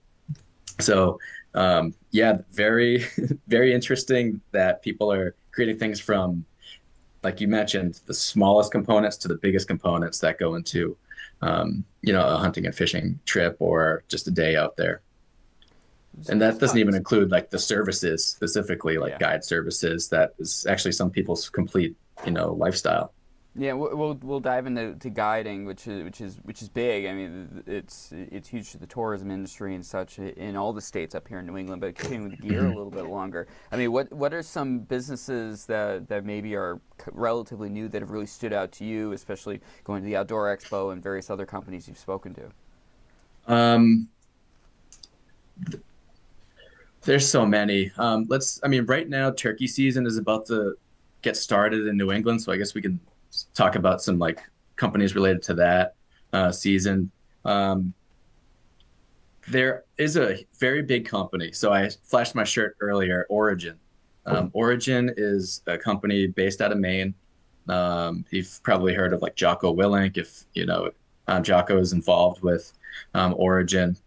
So 0.79 1.19
um, 1.53 1.93
yeah, 2.11 2.39
very 2.51 3.05
very 3.47 3.73
interesting 3.73 4.41
that 4.51 4.81
people 4.81 5.11
are 5.11 5.35
creating 5.51 5.77
things 5.77 5.99
from, 5.99 6.45
like 7.21 7.39
you 7.39 7.47
mentioned, 7.47 8.01
the 8.05 8.13
smallest 8.13 8.71
components 8.71 9.17
to 9.17 9.27
the 9.27 9.35
biggest 9.35 9.67
components 9.67 10.19
that 10.19 10.39
go 10.39 10.55
into, 10.55 10.97
um, 11.41 11.83
you 12.01 12.11
know, 12.11 12.25
a 12.25 12.37
hunting 12.37 12.65
and 12.65 12.75
fishing 12.75 13.19
trip 13.25 13.55
or 13.59 14.03
just 14.07 14.27
a 14.27 14.31
day 14.31 14.55
out 14.55 14.75
there. 14.77 15.01
And 16.29 16.41
that 16.41 16.59
doesn't 16.59 16.77
even 16.77 16.93
include 16.93 17.31
like 17.31 17.49
the 17.49 17.57
services 17.57 18.25
specifically, 18.25 18.97
like 18.97 19.13
yeah. 19.13 19.17
guide 19.17 19.43
services. 19.43 20.09
That 20.09 20.33
is 20.37 20.65
actually 20.69 20.91
some 20.91 21.09
people's 21.09 21.49
complete, 21.49 21.95
you 22.25 22.31
know, 22.31 22.53
lifestyle. 22.53 23.13
Yeah, 23.55 23.73
we'll 23.73 24.17
we'll 24.23 24.39
dive 24.39 24.65
into 24.65 24.95
to 24.95 25.09
guiding, 25.11 25.65
which 25.65 25.87
is 25.87 26.03
which 26.03 26.21
is 26.21 26.39
which 26.41 26.63
is 26.63 26.69
big. 26.69 27.05
I 27.05 27.13
mean, 27.13 27.63
it's 27.67 28.11
it's 28.11 28.49
huge 28.49 28.71
to 28.71 28.79
the 28.79 28.87
tourism 28.87 29.29
industry 29.29 29.75
and 29.75 29.85
such 29.85 30.17
in 30.17 30.55
all 30.55 30.73
the 30.73 30.81
states 30.81 31.13
up 31.13 31.27
here 31.27 31.37
in 31.37 31.45
New 31.45 31.57
England. 31.57 31.79
But 31.79 31.93
continuing 31.93 32.31
with 32.31 32.41
gear 32.41 32.65
a 32.65 32.69
little 32.69 32.89
bit 32.89 33.05
longer. 33.05 33.47
I 33.71 33.77
mean, 33.77 33.91
what 33.91 34.11
what 34.11 34.33
are 34.33 34.41
some 34.41 34.79
businesses 34.79 35.67
that 35.67 36.07
that 36.07 36.25
maybe 36.25 36.55
are 36.55 36.81
relatively 37.11 37.69
new 37.69 37.87
that 37.89 38.01
have 38.01 38.09
really 38.09 38.25
stood 38.25 38.53
out 38.53 38.71
to 38.73 38.85
you, 38.85 39.11
especially 39.11 39.61
going 39.83 40.01
to 40.01 40.05
the 40.07 40.15
Outdoor 40.15 40.55
Expo 40.55 40.91
and 40.91 41.03
various 41.03 41.29
other 41.29 41.45
companies 41.45 41.87
you've 41.87 41.99
spoken 41.99 42.33
to? 42.33 43.53
Um, 43.53 44.07
there's 47.03 47.29
so 47.29 47.45
many. 47.45 47.91
Um, 47.99 48.25
let's. 48.29 48.59
I 48.63 48.67
mean, 48.67 48.87
right 48.87 49.07
now 49.07 49.29
turkey 49.29 49.67
season 49.67 50.07
is 50.07 50.17
about 50.17 50.47
to 50.47 50.75
get 51.21 51.37
started 51.37 51.85
in 51.85 51.97
New 51.97 52.11
England, 52.11 52.41
so 52.41 52.51
I 52.51 52.57
guess 52.57 52.73
we 52.73 52.81
can 52.81 52.99
talk 53.53 53.75
about 53.75 54.01
some 54.01 54.19
like 54.19 54.41
companies 54.75 55.15
related 55.15 55.41
to 55.43 55.53
that 55.55 55.95
uh, 56.31 56.51
season. 56.51 57.11
Um, 57.45 57.93
there 59.47 59.83
is 59.97 60.17
a 60.17 60.45
very 60.59 60.81
big 60.81 61.05
company. 61.05 61.51
So 61.51 61.73
I 61.73 61.89
flashed 61.89 62.35
my 62.35 62.43
shirt 62.43 62.77
earlier. 62.79 63.25
Origin. 63.29 63.77
Um, 64.25 64.51
Origin 64.53 65.13
is 65.17 65.61
a 65.67 65.77
company 65.77 66.27
based 66.27 66.61
out 66.61 66.71
of 66.71 66.77
Maine. 66.77 67.13
Um, 67.67 68.25
you've 68.31 68.61
probably 68.63 68.93
heard 68.93 69.13
of 69.13 69.21
like 69.21 69.35
Jocko 69.35 69.73
Willink. 69.75 70.17
If 70.17 70.45
you 70.53 70.65
know, 70.65 70.91
um, 71.27 71.43
Jocko 71.43 71.77
is 71.77 71.93
involved 71.93 72.41
with 72.41 72.71
um, 73.13 73.33
Origin. 73.37 73.97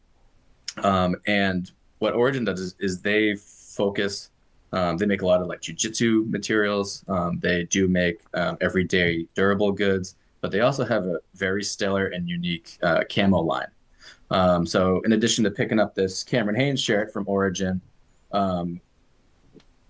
Um, 0.78 1.16
and 1.26 1.70
what 1.98 2.14
Origin 2.14 2.44
does 2.44 2.60
is, 2.60 2.74
is 2.78 3.00
they 3.00 3.36
focus 3.36 4.30
um, 4.72 4.96
they 4.96 5.06
make 5.06 5.22
a 5.22 5.26
lot 5.26 5.40
of 5.40 5.46
like 5.46 5.60
jujitsu 5.60 6.28
materials. 6.28 7.04
Um, 7.08 7.38
they 7.40 7.64
do 7.64 7.88
make 7.88 8.20
um, 8.34 8.56
everyday 8.60 9.26
durable 9.34 9.72
goods, 9.72 10.16
but 10.40 10.50
they 10.50 10.60
also 10.60 10.84
have 10.84 11.04
a 11.04 11.18
very 11.34 11.62
stellar 11.62 12.06
and 12.06 12.28
unique 12.28 12.78
uh, 12.82 13.04
camo 13.08 13.40
line. 13.40 13.68
Um, 14.30 14.66
so, 14.66 15.00
in 15.04 15.12
addition 15.12 15.44
to 15.44 15.50
picking 15.50 15.78
up 15.78 15.94
this 15.94 16.24
Cameron 16.24 16.56
Hanes 16.56 16.80
shirt 16.80 17.12
from 17.12 17.24
Origin, 17.28 17.80
um, 18.32 18.80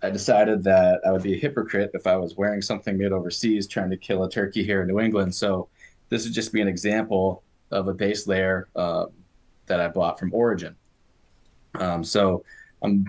I 0.02 0.10
decided 0.10 0.62
that 0.64 1.00
I 1.06 1.10
would 1.10 1.22
be 1.22 1.34
a 1.34 1.38
hypocrite 1.38 1.90
if 1.94 2.06
I 2.06 2.16
was 2.16 2.36
wearing 2.36 2.60
something 2.60 2.98
made 2.98 3.12
overseas 3.12 3.66
trying 3.66 3.90
to 3.90 3.96
kill 3.96 4.24
a 4.24 4.30
turkey 4.30 4.62
here 4.62 4.82
in 4.82 4.88
New 4.88 5.00
England. 5.00 5.34
So, 5.34 5.68
this 6.10 6.24
would 6.24 6.34
just 6.34 6.52
be 6.52 6.60
an 6.60 6.68
example 6.68 7.42
of 7.70 7.88
a 7.88 7.94
base 7.94 8.26
layer 8.26 8.68
uh, 8.76 9.06
that 9.66 9.80
I 9.80 9.88
bought 9.88 10.18
from 10.18 10.34
Origin. 10.34 10.76
Um, 11.76 12.04
so, 12.04 12.44
I'm 12.82 13.06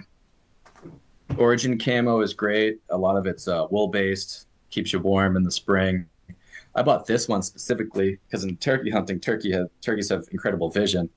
Origin 1.38 1.78
camo 1.78 2.22
is 2.22 2.34
great. 2.34 2.80
A 2.90 2.98
lot 2.98 3.16
of 3.16 3.26
it's 3.26 3.48
uh, 3.48 3.68
wool 3.70 3.88
based, 3.88 4.48
keeps 4.70 4.92
you 4.92 5.00
warm 5.00 5.38
in 5.38 5.44
the 5.44 5.52
spring. 5.52 6.06
I 6.76 6.82
bought 6.82 7.06
this 7.06 7.28
one 7.28 7.42
specifically 7.42 8.20
because 8.28 8.44
in 8.44 8.58
turkey 8.58 8.90
hunting, 8.90 9.20
turkey 9.20 9.52
have, 9.52 9.70
turkeys 9.82 10.10
have 10.10 10.26
incredible 10.32 10.70
vision. 10.70 11.10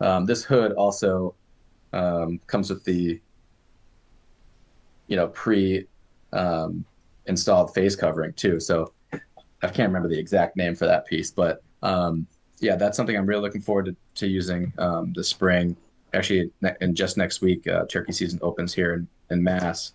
Um, 0.00 0.24
this 0.24 0.42
hood 0.42 0.72
also 0.72 1.34
um, 1.92 2.40
comes 2.46 2.70
with 2.70 2.84
the, 2.84 3.20
you 5.06 5.16
know, 5.16 5.28
pre 5.28 5.86
um, 6.32 6.84
installed 7.26 7.74
face 7.74 7.94
covering 7.94 8.32
too. 8.32 8.58
So 8.58 8.92
I 9.12 9.68
can't 9.68 9.88
remember 9.88 10.08
the 10.08 10.18
exact 10.18 10.56
name 10.56 10.74
for 10.74 10.86
that 10.86 11.06
piece, 11.06 11.30
but 11.30 11.62
um, 11.82 12.26
yeah, 12.60 12.76
that's 12.76 12.96
something 12.96 13.16
I'm 13.16 13.26
really 13.26 13.42
looking 13.42 13.60
forward 13.60 13.86
to, 13.86 13.96
to 14.16 14.26
using 14.26 14.72
um, 14.78 15.12
this 15.14 15.28
spring. 15.28 15.76
Actually, 16.14 16.50
and 16.80 16.94
just 16.94 17.16
next 17.16 17.40
week, 17.40 17.66
uh, 17.66 17.86
turkey 17.86 18.12
season 18.12 18.38
opens 18.42 18.74
here 18.74 18.94
in, 18.94 19.08
in 19.32 19.42
Mass. 19.42 19.92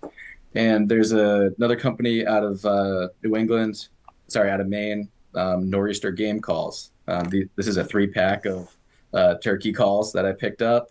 And 0.56 0.89
there's 0.89 1.12
a, 1.13 1.51
another 1.58 1.75
company 1.75 2.25
out 2.25 2.44
of 2.44 2.65
uh, 2.65 3.10
New 3.24 3.36
England, 3.36 3.88
sorry, 4.27 4.50
out 4.50 4.60
of 4.60 4.67
Maine, 4.67 5.10
um, 5.36 5.70
Nor'easter 5.70 6.12
Game 6.12 6.39
Calls. 6.39 6.91
Um, 7.08 7.29
the, 7.29 7.48
this 7.56 7.67
is 7.67 7.77
a 7.77 7.84
three 7.84 8.08
pack 8.08 8.46
of 8.46 8.75
uh, 9.13 9.36
turkey 9.36 9.72
calls 9.72 10.12
that 10.13 10.25
I 10.25 10.34
picked 10.34 10.62
up. 10.62 10.89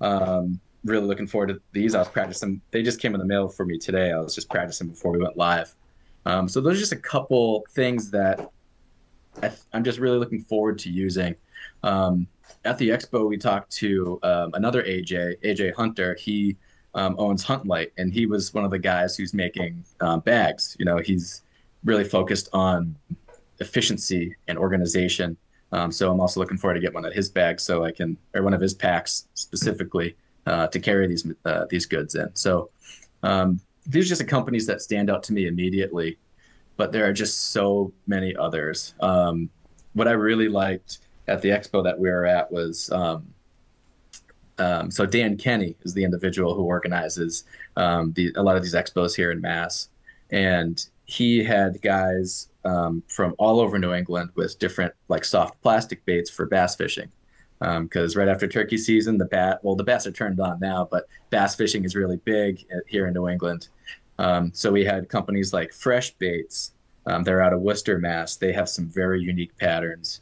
Um, 0.00 0.60
really 0.84 1.06
looking 1.06 1.26
forward 1.26 1.48
to 1.48 1.60
these. 1.72 1.94
I 1.94 1.98
was 1.98 2.08
practicing. 2.08 2.60
They 2.70 2.82
just 2.82 3.00
came 3.00 3.14
in 3.14 3.20
the 3.20 3.26
mail 3.26 3.48
for 3.48 3.64
me 3.64 3.78
today. 3.78 4.12
I 4.12 4.18
was 4.18 4.34
just 4.34 4.48
practicing 4.48 4.88
before 4.88 5.12
we 5.12 5.18
went 5.18 5.36
live. 5.36 5.74
Um, 6.26 6.48
so 6.48 6.60
those 6.60 6.76
are 6.76 6.80
just 6.80 6.92
a 6.92 6.96
couple 6.96 7.64
things 7.70 8.10
that 8.10 8.50
I 9.42 9.50
am 9.72 9.84
just 9.84 9.98
really 9.98 10.18
looking 10.18 10.42
forward 10.42 10.78
to 10.80 10.90
using. 10.90 11.34
Um, 11.82 12.26
at 12.64 12.78
the 12.78 12.88
expo, 12.88 13.28
we 13.28 13.36
talked 13.36 13.70
to 13.72 14.18
um, 14.22 14.50
another 14.54 14.82
AJ, 14.82 15.40
AJ 15.42 15.74
Hunter. 15.74 16.16
He 16.18 16.56
um, 16.96 17.14
owns 17.18 17.44
Hunt 17.44 17.66
Light, 17.66 17.92
and 17.98 18.12
he 18.12 18.26
was 18.26 18.52
one 18.52 18.64
of 18.64 18.70
the 18.70 18.78
guys 18.78 19.16
who's 19.16 19.34
making 19.34 19.84
um, 20.00 20.20
bags. 20.20 20.76
You 20.78 20.86
know, 20.86 20.96
he's 20.96 21.42
really 21.84 22.04
focused 22.04 22.48
on 22.52 22.96
efficiency 23.60 24.34
and 24.48 24.58
organization. 24.58 25.36
Um, 25.72 25.92
so 25.92 26.10
I'm 26.10 26.20
also 26.20 26.40
looking 26.40 26.56
forward 26.56 26.74
to 26.74 26.80
get 26.80 26.94
one 26.94 27.04
of 27.04 27.12
his 27.12 27.28
bags 27.28 27.62
so 27.62 27.84
I 27.84 27.92
can, 27.92 28.16
or 28.34 28.42
one 28.42 28.54
of 28.54 28.60
his 28.60 28.74
packs 28.74 29.28
specifically, 29.34 30.16
uh, 30.46 30.68
to 30.68 30.80
carry 30.80 31.06
these 31.06 31.30
uh, 31.44 31.66
these 31.68 31.86
goods 31.86 32.14
in. 32.14 32.34
So 32.34 32.70
um, 33.22 33.60
these 33.86 34.06
are 34.06 34.08
just 34.08 34.20
the 34.20 34.26
companies 34.26 34.66
that 34.66 34.80
stand 34.80 35.10
out 35.10 35.22
to 35.24 35.32
me 35.32 35.48
immediately, 35.48 36.18
but 36.76 36.92
there 36.92 37.06
are 37.06 37.12
just 37.12 37.50
so 37.52 37.92
many 38.06 38.34
others. 38.36 38.94
Um, 39.00 39.50
what 39.92 40.08
I 40.08 40.12
really 40.12 40.48
liked 40.48 40.98
at 41.28 41.42
the 41.42 41.50
expo 41.50 41.82
that 41.84 41.98
we 41.98 42.08
were 42.08 42.24
at 42.24 42.50
was 42.50 42.90
um, 42.92 43.26
um, 44.58 44.90
so 44.90 45.04
Dan 45.04 45.36
Kenny 45.36 45.76
is 45.82 45.94
the 45.94 46.04
individual 46.04 46.54
who 46.54 46.62
organizes 46.62 47.44
um, 47.76 48.12
the, 48.12 48.32
a 48.36 48.42
lot 48.42 48.56
of 48.56 48.62
these 48.62 48.74
expos 48.74 49.14
here 49.14 49.30
in 49.30 49.40
Mass, 49.40 49.88
and 50.30 50.84
he 51.04 51.44
had 51.44 51.80
guys 51.82 52.48
um, 52.64 53.02
from 53.06 53.34
all 53.38 53.60
over 53.60 53.78
New 53.78 53.92
England 53.92 54.30
with 54.34 54.58
different 54.58 54.92
like 55.08 55.24
soft 55.24 55.60
plastic 55.62 56.04
baits 56.04 56.30
for 56.30 56.46
bass 56.46 56.74
fishing. 56.74 57.10
Because 57.58 58.14
um, 58.14 58.20
right 58.20 58.28
after 58.28 58.46
turkey 58.46 58.76
season, 58.76 59.16
the 59.16 59.24
bat 59.24 59.60
well 59.62 59.76
the 59.76 59.84
bass 59.84 60.06
are 60.06 60.12
turned 60.12 60.40
on 60.40 60.58
now, 60.60 60.86
but 60.90 61.06
bass 61.30 61.54
fishing 61.54 61.84
is 61.84 61.96
really 61.96 62.18
big 62.18 62.64
here 62.86 63.06
in 63.06 63.14
New 63.14 63.28
England. 63.28 63.68
Um, 64.18 64.50
so 64.54 64.72
we 64.72 64.84
had 64.84 65.08
companies 65.08 65.52
like 65.52 65.72
Fresh 65.72 66.12
Baits. 66.12 66.72
Um, 67.06 67.22
they're 67.22 67.42
out 67.42 67.52
of 67.52 67.60
Worcester, 67.60 67.98
Mass. 67.98 68.36
They 68.36 68.52
have 68.52 68.68
some 68.68 68.86
very 68.86 69.20
unique 69.20 69.56
patterns. 69.58 70.20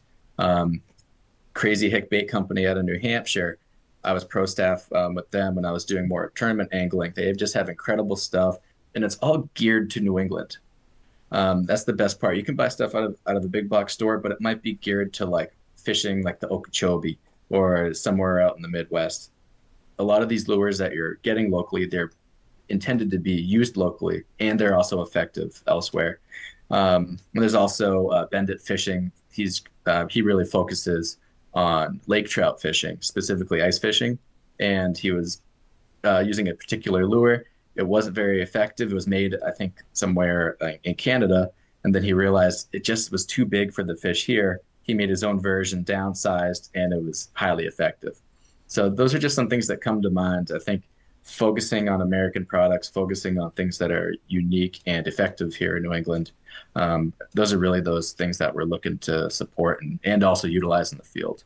Crazy 1.55 1.89
Hick 1.89 2.11
Bait 2.11 2.29
Company 2.29 2.67
out 2.67 2.77
of 2.77 2.85
New 2.85 2.99
Hampshire 2.99 3.59
I 4.05 4.13
was 4.13 4.25
pro 4.25 4.47
staff 4.47 4.91
um, 4.93 5.15
with 5.15 5.31
them 5.31 5.55
when 5.55 5.65
I 5.65 5.73
was 5.73 5.85
doing 5.85 6.07
more 6.07 6.31
tournament 6.35 6.71
angling. 6.73 7.13
They 7.17 7.33
just 7.33 7.55
have 7.55 7.69
incredible 7.69 8.17
stuff, 8.17 8.59
and 8.95 9.05
it's 9.05 9.17
all 9.17 9.49
geared 9.55 9.91
to 9.93 10.01
New 10.01 10.19
England. 10.19 10.59
Um, 11.33 11.65
that's 11.65 11.85
the 11.85 11.93
best 11.93 12.21
part. 12.21 12.37
You 12.37 12.45
can 12.45 12.55
buy 12.55 12.69
stuff 12.69 12.95
out 12.95 13.05
of 13.05 13.19
out 13.27 13.37
of 13.37 13.43
the 13.43 13.49
big 13.49 13.69
box 13.69 13.93
store, 13.93 14.19
but 14.19 14.31
it 14.31 14.41
might 14.41 14.63
be 14.63 14.75
geared 14.75 15.13
to 15.15 15.27
like 15.27 15.53
fishing, 15.77 16.23
like 16.23 16.41
the 16.41 16.49
Okeechobee 16.49 17.19
or 17.51 17.93
somewhere 17.95 18.41
out 18.41 18.57
in 18.57 18.63
the 18.63 18.69
Midwest. 18.69 19.31
A 19.99 20.05
lot 20.05 20.23
of 20.23 20.29
these 20.29 20.49
lures 20.49 20.79
that 20.79 20.93
you're 20.93 21.15
getting 21.17 21.51
locally, 21.51 21.87
they're 21.87 22.11
intended 22.69 23.11
to 23.11 23.19
be 23.19 23.33
used 23.33 23.77
locally, 23.77 24.25
and 24.41 24.59
they're 24.59 24.77
also 24.77 25.03
effective 25.03 25.63
elsewhere. 25.67 26.21
Um, 26.71 27.19
there's 27.35 27.55
also 27.55 28.09
uh, 28.09 28.27
Bendit 28.27 28.61
Fishing. 28.61 29.13
He's 29.31 29.63
uh, 29.87 30.07
he 30.09 30.23
really 30.23 30.45
focuses 30.45 31.19
on 31.55 32.01
lake 32.07 32.27
trout 32.27 32.61
fishing, 32.61 32.99
specifically 33.01 33.63
ice 33.63 33.79
fishing, 33.79 34.19
and 34.61 34.97
he 34.97 35.11
was 35.11 35.43
uh, 36.05 36.21
using 36.21 36.49
a 36.49 36.55
particular 36.55 37.07
lure. 37.07 37.45
It 37.77 37.87
wasn't 37.87 38.15
very 38.15 38.43
effective. 38.43 38.93
It 38.93 38.95
was 38.95 39.07
made, 39.07 39.37
I 39.47 39.51
think, 39.51 39.83
somewhere 39.93 40.57
in 40.85 40.95
Canada, 40.95 41.51
and 41.83 41.95
then 41.95 42.03
he 42.03 42.13
realized 42.13 42.69
it 42.73 42.85
just 42.85 43.13
was 43.13 43.27
too 43.27 43.45
big 43.45 43.73
for 43.73 43.85
the 43.85 43.97
fish 43.97 44.25
here. 44.25 44.61
He 44.83 44.95
made 44.95 45.09
his 45.09 45.25
own 45.25 45.41
version, 45.41 45.85
downsized, 45.85 46.71
and 46.75 46.93
it 46.93 47.03
was 47.03 47.31
highly 47.35 47.67
effective. 47.67 48.21
So 48.67 48.89
those 48.89 49.15
are 49.15 49.19
just 49.19 49.35
some 49.35 49.49
things 49.49 49.67
that 49.69 49.81
come 49.81 50.03
to 50.03 50.11
mind. 50.11 50.51
I 50.55 50.59
think 50.59 50.85
focusing 51.23 51.89
on 51.89 52.03
American 52.03 52.45
products, 52.45 52.89
focusing 52.89 53.39
on 53.39 53.51
things 53.53 53.79
that 53.79 53.91
are 53.91 54.15
unique 54.29 54.81
and 54.87 55.07
effective 55.07 55.55
here 55.55 55.77
in 55.77 55.83
New 55.83 55.95
England. 55.95 56.33
Um, 56.75 57.13
those 57.35 57.53
are 57.53 57.59
really 57.59 57.81
those 57.81 58.13
things 58.13 58.39
that 58.39 58.55
we're 58.55 58.65
looking 58.65 58.99
to 58.99 59.31
support 59.31 59.83
and, 59.83 59.99
and 60.05 60.25
also 60.25 60.49
utilize 60.49 60.93
in 60.93 60.99
the 60.99 61.05
field. 61.05 61.45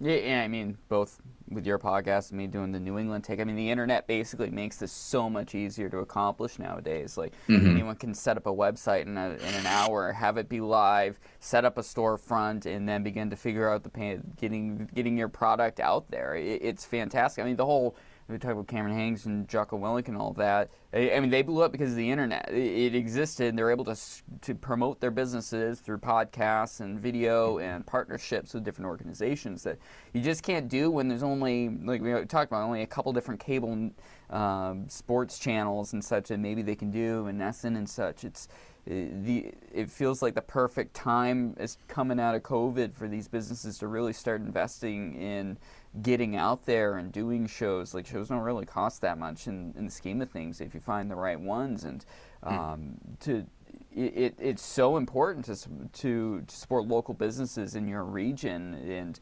Yeah, 0.00 0.16
yeah, 0.16 0.42
I 0.42 0.48
mean, 0.48 0.78
both 0.88 1.20
with 1.50 1.66
your 1.66 1.78
podcast 1.78 2.30
and 2.30 2.38
me 2.38 2.46
doing 2.46 2.72
the 2.72 2.80
New 2.80 2.98
England 2.98 3.24
take. 3.24 3.40
I 3.40 3.44
mean, 3.44 3.56
the 3.56 3.70
internet 3.70 4.06
basically 4.06 4.50
makes 4.50 4.76
this 4.76 4.92
so 4.92 5.28
much 5.30 5.54
easier 5.54 5.88
to 5.88 5.98
accomplish 5.98 6.58
nowadays. 6.58 7.16
Like 7.16 7.32
mm-hmm. 7.48 7.70
anyone 7.70 7.96
can 7.96 8.14
set 8.14 8.36
up 8.36 8.46
a 8.46 8.52
website 8.52 9.02
in, 9.02 9.16
a, 9.16 9.30
in 9.30 9.54
an 9.54 9.66
hour, 9.66 10.12
have 10.12 10.36
it 10.36 10.48
be 10.48 10.60
live, 10.60 11.18
set 11.40 11.64
up 11.64 11.78
a 11.78 11.80
storefront, 11.80 12.66
and 12.66 12.88
then 12.88 13.02
begin 13.02 13.30
to 13.30 13.36
figure 13.36 13.70
out 13.70 13.82
the 13.82 13.88
pay, 13.88 14.18
getting 14.36 14.88
getting 14.94 15.16
your 15.16 15.28
product 15.28 15.80
out 15.80 16.10
there. 16.10 16.34
It, 16.36 16.62
it's 16.62 16.84
fantastic. 16.84 17.42
I 17.42 17.46
mean, 17.46 17.56
the 17.56 17.66
whole 17.66 17.96
we 18.28 18.38
talk 18.38 18.52
about 18.52 18.68
Cameron 18.68 18.94
Hanes 18.94 19.24
and 19.26 19.48
Jocko 19.48 19.78
Willink 19.78 20.08
and 20.08 20.16
all 20.16 20.32
that. 20.34 20.70
I 20.92 21.18
mean, 21.18 21.30
they 21.30 21.42
blew 21.42 21.62
up 21.62 21.72
because 21.72 21.90
of 21.90 21.96
the 21.96 22.10
internet. 22.10 22.48
It 22.52 22.94
existed. 22.94 23.56
They're 23.56 23.70
able 23.70 23.84
to 23.86 23.96
to 24.42 24.54
promote 24.54 25.00
their 25.00 25.10
businesses 25.10 25.80
through 25.80 25.98
podcasts 25.98 26.80
and 26.80 27.00
video 27.00 27.58
and 27.58 27.86
partnerships 27.86 28.54
with 28.54 28.64
different 28.64 28.88
organizations 28.88 29.62
that 29.62 29.78
you 30.12 30.20
just 30.20 30.42
can't 30.42 30.68
do 30.68 30.90
when 30.90 31.08
there's 31.08 31.22
only 31.22 31.68
like 31.68 32.02
we 32.02 32.12
talked 32.26 32.50
about 32.50 32.62
only 32.62 32.82
a 32.82 32.86
couple 32.86 33.12
different 33.12 33.40
cable 33.40 33.90
um, 34.30 34.88
sports 34.88 35.38
channels 35.38 35.94
and 35.94 36.04
such 36.04 36.28
that 36.28 36.38
maybe 36.38 36.62
they 36.62 36.76
can 36.76 36.90
do 36.90 37.26
and 37.26 37.40
NESN 37.40 37.76
and 37.76 37.88
such. 37.88 38.24
It's 38.24 38.48
the 38.88 39.52
it 39.72 39.90
feels 39.90 40.22
like 40.22 40.34
the 40.34 40.42
perfect 40.42 40.94
time 40.94 41.54
is 41.58 41.76
coming 41.88 42.18
out 42.18 42.34
of 42.34 42.42
COVID 42.42 42.94
for 42.94 43.06
these 43.06 43.28
businesses 43.28 43.78
to 43.78 43.86
really 43.86 44.12
start 44.12 44.40
investing 44.40 45.14
in 45.16 45.58
getting 46.02 46.36
out 46.36 46.64
there 46.66 46.98
and 46.98 47.12
doing 47.12 47.46
shows. 47.46 47.94
Like 47.94 48.06
shows 48.06 48.28
don't 48.28 48.40
really 48.40 48.66
cost 48.66 49.00
that 49.02 49.18
much 49.18 49.46
in, 49.46 49.74
in 49.76 49.86
the 49.86 49.90
scheme 49.90 50.20
of 50.22 50.30
things 50.30 50.60
if 50.60 50.74
you 50.74 50.80
find 50.80 51.10
the 51.10 51.16
right 51.16 51.40
ones, 51.40 51.84
and 51.84 52.04
hmm. 52.42 52.48
um, 52.48 52.80
mm. 53.06 53.18
to 53.20 53.46
it, 53.94 54.34
it's 54.38 54.62
so 54.64 54.96
important 54.96 55.44
to, 55.46 55.56
to, 56.00 56.40
to 56.46 56.56
support 56.56 56.86
local 56.86 57.14
businesses 57.14 57.74
in 57.74 57.88
your 57.88 58.04
region. 58.04 58.74
And 58.74 59.18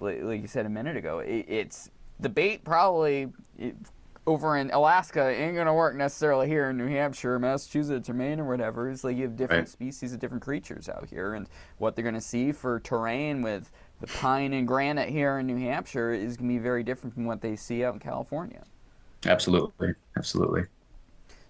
like 0.00 0.42
you 0.42 0.48
said 0.48 0.66
a 0.66 0.70
minute 0.70 0.96
ago, 0.96 1.20
it, 1.20 1.46
it's 1.48 1.90
the 2.20 2.28
bait 2.28 2.64
probably. 2.64 3.32
It, 3.58 3.76
over 4.26 4.56
in 4.56 4.70
Alaska 4.70 5.28
ain't 5.28 5.56
gonna 5.56 5.74
work 5.74 5.96
necessarily 5.96 6.46
here 6.46 6.70
in 6.70 6.76
New 6.76 6.86
Hampshire, 6.86 7.38
Massachusetts, 7.38 8.08
or 8.08 8.14
Maine 8.14 8.40
or 8.40 8.44
whatever. 8.44 8.88
It's 8.88 9.04
like 9.04 9.16
you 9.16 9.24
have 9.24 9.36
different 9.36 9.62
right. 9.62 9.68
species 9.68 10.12
of 10.12 10.20
different 10.20 10.42
creatures 10.42 10.88
out 10.88 11.08
here, 11.08 11.34
and 11.34 11.48
what 11.78 11.96
they're 11.96 12.04
gonna 12.04 12.20
see 12.20 12.52
for 12.52 12.80
terrain 12.80 13.42
with 13.42 13.70
the 14.00 14.06
pine 14.06 14.52
and 14.52 14.66
granite 14.66 15.08
here 15.08 15.38
in 15.38 15.46
New 15.46 15.58
Hampshire 15.58 16.12
is 16.12 16.36
gonna 16.36 16.48
be 16.48 16.58
very 16.58 16.82
different 16.82 17.14
from 17.14 17.24
what 17.24 17.40
they 17.40 17.56
see 17.56 17.84
out 17.84 17.94
in 17.94 18.00
California. 18.00 18.62
Absolutely, 19.26 19.94
absolutely. 20.16 20.64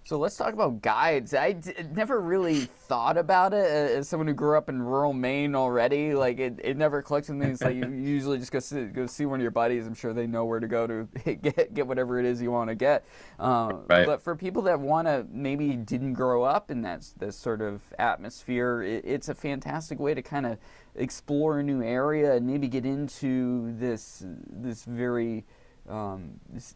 So 0.05 0.17
let's 0.17 0.35
talk 0.35 0.53
about 0.53 0.81
guides. 0.81 1.33
I 1.33 1.53
d- 1.53 1.73
never 1.93 2.19
really 2.19 2.61
thought 2.65 3.17
about 3.17 3.53
it 3.53 3.65
as 3.65 4.09
someone 4.09 4.27
who 4.27 4.33
grew 4.33 4.57
up 4.57 4.67
in 4.67 4.81
rural 4.81 5.13
Maine 5.13 5.55
already. 5.55 6.13
Like 6.13 6.39
it, 6.39 6.59
it 6.61 6.75
never 6.75 7.01
clicked 7.01 7.29
with 7.29 7.37
me. 7.37 7.47
It's 7.47 7.61
like 7.61 7.75
you 7.75 7.87
usually 7.89 8.37
just 8.37 8.51
go 8.51 8.59
see, 8.59 8.83
go 8.85 9.05
see 9.07 9.25
one 9.25 9.39
of 9.39 9.41
your 9.41 9.51
buddies. 9.51 9.87
I'm 9.87 9.93
sure 9.93 10.13
they 10.13 10.27
know 10.27 10.43
where 10.43 10.59
to 10.59 10.67
go 10.67 10.87
to 10.87 11.07
get 11.35 11.73
get 11.73 11.87
whatever 11.87 12.19
it 12.19 12.25
is 12.25 12.41
you 12.41 12.51
want 12.51 12.69
to 12.69 12.75
get. 12.75 13.05
Um, 13.39 13.85
right. 13.87 14.05
But 14.05 14.21
for 14.21 14.35
people 14.35 14.63
that 14.63 14.77
want 14.77 15.07
to 15.07 15.25
maybe 15.31 15.69
didn't 15.77 16.13
grow 16.13 16.43
up 16.43 16.69
in 16.69 16.81
that 16.81 17.07
this 17.17 17.37
sort 17.37 17.61
of 17.61 17.81
atmosphere, 17.97 18.83
it, 18.83 19.05
it's 19.05 19.29
a 19.29 19.35
fantastic 19.35 19.99
way 19.99 20.13
to 20.13 20.21
kind 20.21 20.45
of 20.45 20.57
explore 20.95 21.59
a 21.59 21.63
new 21.63 21.81
area 21.81 22.35
and 22.35 22.45
maybe 22.45 22.67
get 22.67 22.85
into 22.85 23.73
this 23.77 24.21
this 24.49 24.83
very 24.83 25.45
um, 25.89 26.39
this 26.49 26.75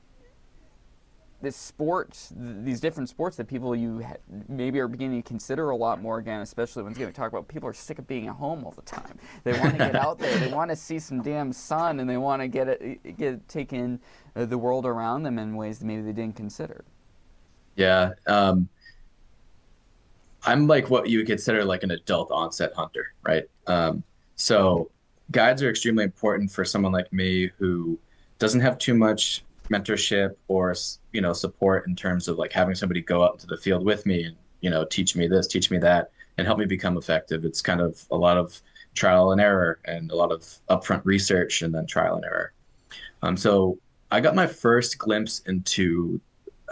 this 1.41 1.55
sports, 1.55 2.33
these 2.35 2.79
different 2.79 3.09
sports 3.09 3.37
that 3.37 3.47
people 3.47 3.75
you 3.75 4.03
maybe 4.49 4.79
are 4.79 4.87
beginning 4.87 5.21
to 5.21 5.27
consider 5.27 5.69
a 5.69 5.75
lot 5.75 6.01
more 6.01 6.17
again, 6.17 6.41
especially 6.41 6.83
when 6.83 6.93
we 6.93 7.05
talk 7.11 7.31
about 7.31 7.47
people 7.47 7.69
are 7.69 7.73
sick 7.73 7.99
of 7.99 8.07
being 8.07 8.27
at 8.27 8.35
home 8.35 8.63
all 8.63 8.71
the 8.71 8.81
time. 8.81 9.19
They 9.43 9.53
want 9.59 9.73
to 9.73 9.77
get 9.77 9.95
out 9.95 10.17
there. 10.17 10.35
They 10.39 10.51
want 10.51 10.71
to 10.71 10.75
see 10.75 10.97
some 10.97 11.21
damn 11.21 11.53
sun, 11.53 11.99
and 11.99 12.09
they 12.09 12.17
want 12.17 12.41
to 12.41 12.47
get 12.47 12.67
it, 12.67 13.17
get 13.17 13.47
take 13.47 13.71
in 13.71 13.99
uh, 14.35 14.45
the 14.45 14.57
world 14.57 14.85
around 14.85 15.23
them 15.23 15.37
in 15.37 15.55
ways 15.55 15.79
that 15.79 15.85
maybe 15.85 16.01
they 16.01 16.13
didn't 16.13 16.35
consider. 16.35 16.83
Yeah, 17.75 18.13
um, 18.25 18.67
I'm 20.43 20.65
like 20.65 20.89
what 20.89 21.07
you 21.07 21.19
would 21.19 21.27
consider 21.27 21.63
like 21.63 21.83
an 21.83 21.91
adult 21.91 22.31
onset 22.31 22.73
hunter, 22.73 23.13
right? 23.21 23.43
Um, 23.67 24.03
so 24.35 24.89
guides 25.31 25.61
are 25.61 25.69
extremely 25.69 26.03
important 26.03 26.51
for 26.51 26.65
someone 26.65 26.91
like 26.91 27.13
me 27.13 27.51
who 27.59 27.99
doesn't 28.39 28.61
have 28.61 28.79
too 28.79 28.95
much 28.95 29.43
mentorship 29.69 30.35
or 30.47 30.75
you 31.11 31.21
know 31.21 31.33
support 31.33 31.87
in 31.87 31.95
terms 31.95 32.27
of 32.27 32.37
like 32.37 32.51
having 32.51 32.75
somebody 32.75 33.01
go 33.01 33.23
out 33.23 33.33
into 33.33 33.47
the 33.47 33.57
field 33.57 33.83
with 33.85 34.05
me 34.05 34.23
and 34.23 34.35
you 34.61 34.69
know 34.69 34.85
teach 34.85 35.15
me 35.15 35.27
this 35.27 35.47
teach 35.47 35.69
me 35.69 35.77
that 35.77 36.11
and 36.37 36.47
help 36.47 36.59
me 36.59 36.65
become 36.65 36.97
effective 36.97 37.43
it's 37.43 37.61
kind 37.61 37.81
of 37.81 38.05
a 38.11 38.15
lot 38.15 38.37
of 38.37 38.61
trial 38.97 39.31
and 39.31 39.39
error 39.39 39.79
and 39.85 40.11
a 40.11 40.15
lot 40.15 40.31
of 40.31 40.43
upfront 40.69 41.01
research 41.05 41.61
and 41.61 41.73
then 41.73 41.85
trial 41.85 42.15
and 42.15 42.25
error. 42.25 42.51
Um, 43.21 43.37
so 43.37 43.77
I 44.11 44.19
got 44.19 44.35
my 44.35 44.47
first 44.47 44.97
glimpse 44.97 45.39
into 45.45 46.19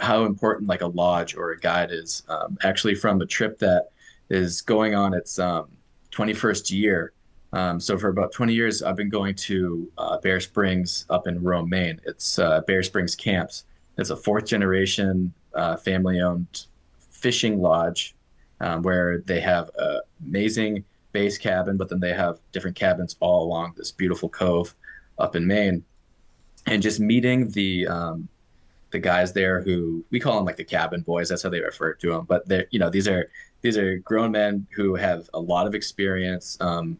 how 0.00 0.24
important 0.24 0.68
like 0.68 0.82
a 0.82 0.88
lodge 0.88 1.34
or 1.36 1.52
a 1.52 1.58
guide 1.58 1.90
is 1.90 2.22
um, 2.28 2.58
actually 2.62 2.94
from 2.94 3.22
a 3.22 3.26
trip 3.26 3.58
that 3.60 3.90
is 4.28 4.60
going 4.60 4.94
on 4.94 5.14
its 5.14 5.38
um, 5.38 5.68
21st 6.12 6.70
year. 6.72 7.12
Um, 7.56 7.80
so 7.80 7.96
for 7.96 8.08
about 8.08 8.32
20 8.32 8.52
years, 8.52 8.82
I've 8.82 8.96
been 8.96 9.08
going 9.08 9.34
to 9.34 9.90
uh, 9.96 10.18
Bear 10.18 10.40
Springs 10.40 11.06
up 11.08 11.26
in 11.26 11.42
Rome, 11.42 11.70
Maine. 11.70 11.98
It's 12.04 12.38
uh, 12.38 12.60
Bear 12.60 12.82
Springs 12.82 13.14
Camps. 13.14 13.64
It's 13.96 14.10
a 14.10 14.16
fourth 14.16 14.44
generation 14.44 15.32
uh, 15.54 15.76
family 15.76 16.20
owned 16.20 16.66
fishing 17.08 17.62
lodge 17.62 18.14
um, 18.60 18.82
where 18.82 19.22
they 19.24 19.40
have 19.40 19.70
an 19.78 20.00
amazing 20.26 20.84
base 21.12 21.38
cabin, 21.38 21.78
but 21.78 21.88
then 21.88 21.98
they 21.98 22.12
have 22.12 22.40
different 22.52 22.76
cabins 22.76 23.16
all 23.20 23.44
along 23.44 23.72
this 23.74 23.90
beautiful 23.90 24.28
cove 24.28 24.74
up 25.18 25.34
in 25.34 25.46
Maine. 25.46 25.82
And 26.66 26.82
just 26.82 27.00
meeting 27.00 27.48
the 27.52 27.86
um, 27.86 28.28
the 28.90 28.98
guys 28.98 29.32
there 29.32 29.62
who 29.62 30.04
we 30.10 30.20
call 30.20 30.36
them 30.36 30.44
like 30.44 30.56
the 30.56 30.64
cabin 30.64 31.00
boys. 31.00 31.30
That's 31.30 31.42
how 31.42 31.48
they 31.48 31.60
refer 31.60 31.94
to 31.94 32.10
them. 32.10 32.26
But 32.26 32.46
they're 32.48 32.66
you 32.70 32.78
know 32.78 32.90
these 32.90 33.08
are 33.08 33.30
these 33.62 33.78
are 33.78 33.96
grown 33.98 34.32
men 34.32 34.66
who 34.74 34.94
have 34.94 35.30
a 35.32 35.40
lot 35.40 35.66
of 35.66 35.74
experience, 35.74 36.58
um, 36.60 36.98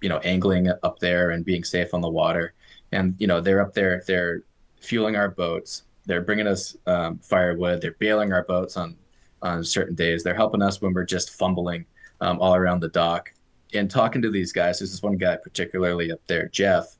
you 0.00 0.08
know, 0.08 0.18
angling 0.18 0.68
up 0.82 0.98
there 0.98 1.30
and 1.30 1.44
being 1.44 1.64
safe 1.64 1.94
on 1.94 2.00
the 2.00 2.08
water. 2.08 2.54
And 2.92 3.14
you 3.18 3.26
know 3.26 3.40
they're 3.40 3.60
up 3.60 3.74
there, 3.74 4.02
they're 4.06 4.42
fueling 4.80 5.16
our 5.16 5.30
boats, 5.30 5.82
they're 6.04 6.22
bringing 6.22 6.46
us 6.46 6.76
um, 6.86 7.18
firewood, 7.18 7.80
they're 7.80 7.96
bailing 7.98 8.32
our 8.32 8.44
boats 8.44 8.76
on 8.76 8.96
on 9.42 9.64
certain 9.64 9.94
days. 9.94 10.22
They're 10.22 10.34
helping 10.34 10.62
us 10.62 10.80
when 10.80 10.94
we're 10.94 11.04
just 11.04 11.30
fumbling 11.30 11.86
um, 12.20 12.40
all 12.40 12.54
around 12.54 12.80
the 12.80 12.88
dock. 12.88 13.32
And 13.74 13.90
talking 13.90 14.22
to 14.22 14.30
these 14.30 14.52
guys, 14.52 14.78
there's 14.78 14.92
this 14.92 15.02
one 15.02 15.16
guy 15.16 15.36
particularly 15.36 16.12
up 16.12 16.20
there, 16.26 16.48
Jeff. 16.48 16.96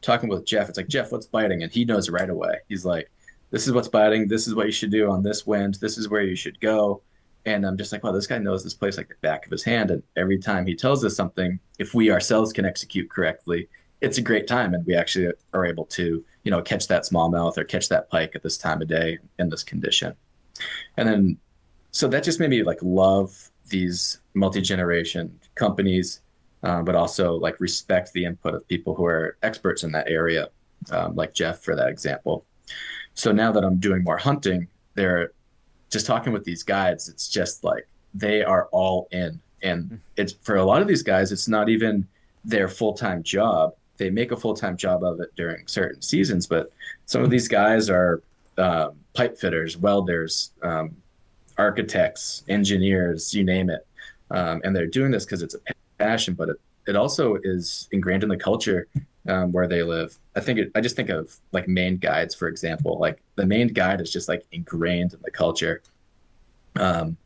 Talking 0.00 0.28
with 0.28 0.44
Jeff, 0.44 0.68
it's 0.68 0.78
like 0.78 0.88
Jeff, 0.88 1.10
what's 1.10 1.26
biting? 1.26 1.62
And 1.62 1.72
he 1.72 1.84
knows 1.84 2.10
right 2.10 2.28
away. 2.28 2.58
He's 2.68 2.84
like, 2.84 3.10
this 3.50 3.66
is 3.66 3.72
what's 3.72 3.88
biting. 3.88 4.28
This 4.28 4.46
is 4.46 4.54
what 4.54 4.66
you 4.66 4.72
should 4.72 4.90
do 4.90 5.10
on 5.10 5.22
this 5.22 5.46
wind. 5.46 5.76
This 5.80 5.96
is 5.98 6.08
where 6.08 6.22
you 6.22 6.36
should 6.36 6.60
go. 6.60 7.02
And 7.46 7.64
I'm 7.64 7.76
just 7.76 7.92
like, 7.92 8.04
wow, 8.04 8.12
this 8.12 8.26
guy 8.26 8.38
knows 8.38 8.62
this 8.62 8.74
place 8.74 8.96
like 8.96 9.08
the 9.08 9.14
back 9.20 9.46
of 9.46 9.52
his 9.52 9.64
hand. 9.64 9.90
And 9.90 10.02
every 10.16 10.38
time 10.38 10.66
he 10.66 10.74
tells 10.74 11.04
us 11.04 11.16
something, 11.16 11.58
if 11.78 11.94
we 11.94 12.10
ourselves 12.10 12.52
can 12.52 12.64
execute 12.64 13.08
correctly, 13.10 13.68
it's 14.00 14.18
a 14.18 14.22
great 14.22 14.46
time. 14.46 14.74
And 14.74 14.84
we 14.86 14.94
actually 14.94 15.32
are 15.54 15.66
able 15.66 15.86
to, 15.86 16.24
you 16.44 16.50
know, 16.50 16.62
catch 16.62 16.88
that 16.88 17.02
smallmouth 17.04 17.56
or 17.56 17.64
catch 17.64 17.88
that 17.88 18.10
pike 18.10 18.32
at 18.34 18.42
this 18.42 18.58
time 18.58 18.82
of 18.82 18.88
day 18.88 19.18
in 19.38 19.48
this 19.48 19.64
condition. 19.64 20.14
And 20.96 21.08
then, 21.08 21.38
so 21.90 22.08
that 22.08 22.22
just 22.22 22.40
made 22.40 22.50
me 22.50 22.62
like 22.62 22.78
love 22.82 23.50
these 23.68 24.20
multi 24.34 24.60
generation 24.60 25.38
companies, 25.54 26.20
uh, 26.62 26.82
but 26.82 26.94
also 26.94 27.34
like 27.34 27.60
respect 27.60 28.12
the 28.12 28.24
input 28.24 28.54
of 28.54 28.68
people 28.68 28.94
who 28.94 29.04
are 29.04 29.36
experts 29.42 29.84
in 29.84 29.92
that 29.92 30.08
area, 30.08 30.48
um, 30.90 31.14
like 31.14 31.34
Jeff, 31.34 31.60
for 31.60 31.74
that 31.76 31.88
example. 31.88 32.44
So 33.14 33.32
now 33.32 33.52
that 33.52 33.64
I'm 33.64 33.78
doing 33.78 34.04
more 34.04 34.18
hunting, 34.18 34.68
they're 34.94 35.32
just 35.90 36.06
talking 36.06 36.32
with 36.32 36.44
these 36.44 36.62
guys, 36.62 37.08
It's 37.08 37.28
just 37.28 37.64
like 37.64 37.86
they 38.14 38.42
are 38.42 38.68
all 38.72 39.08
in, 39.10 39.40
and 39.62 39.84
mm-hmm. 39.84 39.96
it's 40.16 40.32
for 40.42 40.56
a 40.56 40.64
lot 40.64 40.82
of 40.82 40.88
these 40.88 41.02
guys, 41.02 41.32
it's 41.32 41.48
not 41.48 41.68
even 41.68 42.06
their 42.44 42.68
full 42.68 42.94
time 42.94 43.22
job. 43.22 43.74
They 43.96 44.10
make 44.10 44.32
a 44.32 44.36
full 44.36 44.54
time 44.54 44.76
job 44.76 45.02
of 45.02 45.20
it 45.20 45.34
during 45.36 45.66
certain 45.66 46.02
seasons, 46.02 46.46
but 46.46 46.72
some 47.06 47.22
of 47.22 47.30
these 47.30 47.48
guys 47.48 47.90
are 47.90 48.22
um, 48.58 48.92
pipe 49.14 49.38
fitters, 49.38 49.76
welders, 49.76 50.52
um, 50.62 50.96
architects, 51.56 52.44
engineers, 52.48 53.34
you 53.34 53.44
name 53.44 53.70
it, 53.70 53.86
um, 54.30 54.60
and 54.64 54.74
they're 54.74 54.86
doing 54.86 55.10
this 55.10 55.24
because 55.24 55.42
it's 55.42 55.54
a 55.54 55.58
passion, 55.98 56.34
but 56.34 56.48
it, 56.48 56.56
it 56.86 56.96
also 56.96 57.36
is 57.42 57.88
ingrained 57.92 58.22
in 58.22 58.28
the 58.28 58.36
culture 58.36 58.88
um, 59.28 59.52
where 59.52 59.68
they 59.68 59.82
live. 59.82 60.18
I 60.34 60.40
think 60.40 60.58
it, 60.58 60.72
I 60.74 60.80
just 60.80 60.96
think 60.96 61.10
of 61.10 61.36
like 61.52 61.68
Maine 61.68 61.98
guides, 61.98 62.34
for 62.34 62.48
example. 62.48 62.98
Like 62.98 63.22
the 63.36 63.46
Maine 63.46 63.68
guide 63.68 64.00
is 64.00 64.10
just 64.10 64.28
like 64.28 64.44
ingrained 64.52 65.12
in 65.12 65.20
the 65.22 65.30
culture. 65.30 65.82
Um, 66.76 67.16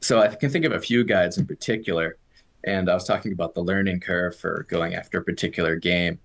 so 0.00 0.20
I 0.20 0.28
can 0.34 0.50
think 0.50 0.64
of 0.64 0.72
a 0.72 0.80
few 0.80 1.04
guides 1.04 1.38
in 1.38 1.46
particular. 1.46 2.16
And 2.64 2.90
I 2.90 2.94
was 2.94 3.04
talking 3.04 3.32
about 3.32 3.54
the 3.54 3.60
learning 3.60 4.00
curve 4.00 4.34
for 4.34 4.66
going 4.68 4.94
after 4.94 5.18
a 5.18 5.22
particular 5.22 5.76
game. 5.76 6.18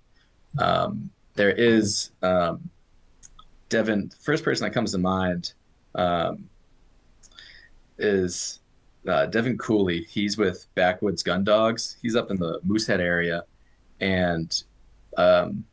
Um, 0.58 1.10
there 1.34 1.52
is 1.52 2.10
um, 2.22 2.68
Devin. 3.68 4.10
First 4.20 4.44
person 4.44 4.64
that 4.64 4.72
comes 4.72 4.92
to 4.92 4.98
mind 4.98 5.52
um, 5.94 6.48
is 7.98 8.60
uh, 9.06 9.26
Devin 9.26 9.56
Cooley. 9.58 10.04
He's 10.04 10.36
with 10.36 10.66
Backwoods 10.74 11.22
Gun 11.22 11.44
Dogs. 11.44 11.96
He's 12.02 12.16
up 12.16 12.30
in 12.30 12.36
the 12.36 12.60
Moosehead 12.64 13.00
area, 13.00 13.44
and 14.00 14.62
um, 15.16 15.64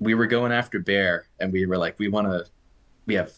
we 0.00 0.14
were 0.14 0.26
going 0.26 0.52
after 0.52 0.78
bear, 0.78 1.26
and 1.40 1.52
we 1.52 1.66
were 1.66 1.78
like, 1.78 1.98
we 1.98 2.08
want 2.08 2.28
to, 2.28 2.44
we 3.06 3.14
have 3.14 3.32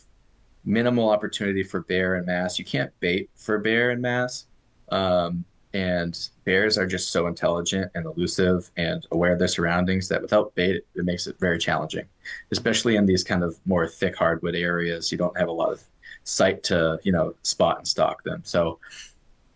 minimal 0.64 1.08
opportunity 1.08 1.62
for 1.62 1.80
bear 1.82 2.16
and 2.16 2.26
mass. 2.26 2.58
You 2.58 2.64
can't 2.64 2.92
bait 3.00 3.30
for 3.34 3.58
bear 3.58 3.90
and 3.90 4.02
mass. 4.02 4.46
Um, 4.90 5.44
and 5.72 6.28
bears 6.44 6.76
are 6.76 6.86
just 6.86 7.12
so 7.12 7.28
intelligent 7.28 7.92
and 7.94 8.04
elusive 8.04 8.70
and 8.76 9.06
aware 9.12 9.32
of 9.32 9.38
their 9.38 9.48
surroundings 9.48 10.08
that 10.08 10.20
without 10.20 10.52
bait, 10.56 10.84
it 10.94 11.04
makes 11.04 11.28
it 11.28 11.38
very 11.38 11.58
challenging, 11.58 12.06
especially 12.50 12.96
in 12.96 13.06
these 13.06 13.22
kind 13.22 13.44
of 13.44 13.56
more 13.66 13.86
thick 13.86 14.16
hardwood 14.16 14.56
areas. 14.56 15.12
You 15.12 15.18
don't 15.18 15.36
have 15.38 15.48
a 15.48 15.52
lot 15.52 15.70
of 15.70 15.82
sight 16.24 16.64
to, 16.64 16.98
you 17.04 17.12
know, 17.12 17.34
spot 17.42 17.78
and 17.78 17.86
stalk 17.86 18.24
them. 18.24 18.42
So 18.44 18.80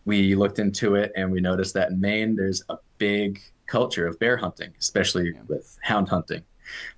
we 0.04 0.37
looked 0.37 0.60
into 0.60 0.94
it 0.94 1.10
and 1.16 1.32
we 1.32 1.40
noticed 1.40 1.74
that 1.74 1.90
in 1.90 2.00
Maine, 2.00 2.37
there's 2.37 2.62
a 2.68 2.76
big 2.98 3.42
culture 3.66 4.07
of 4.07 4.18
bear 4.18 4.37
hunting, 4.37 4.72
especially 4.79 5.33
yeah. 5.35 5.40
with 5.48 5.79
hound 5.83 6.09
hunting. 6.09 6.42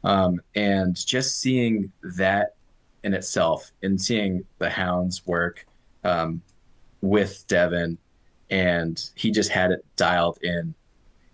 Um, 0.05 0.41
and 0.55 0.95
just 1.07 1.41
seeing 1.41 1.91
that 2.03 2.55
in 3.05 3.15
itself 3.15 3.73
and 3.83 4.01
seeing 4.01 4.45
the 4.59 4.71
hounds 4.71 5.27
work 5.27 5.67
um, 6.05 6.41
with 7.01 7.45
Devin, 7.49 7.99
and 8.51 9.11
he 9.15 9.31
just 9.31 9.51
had 9.51 9.71
it 9.71 9.85
dialed 9.97 10.39
in. 10.43 10.75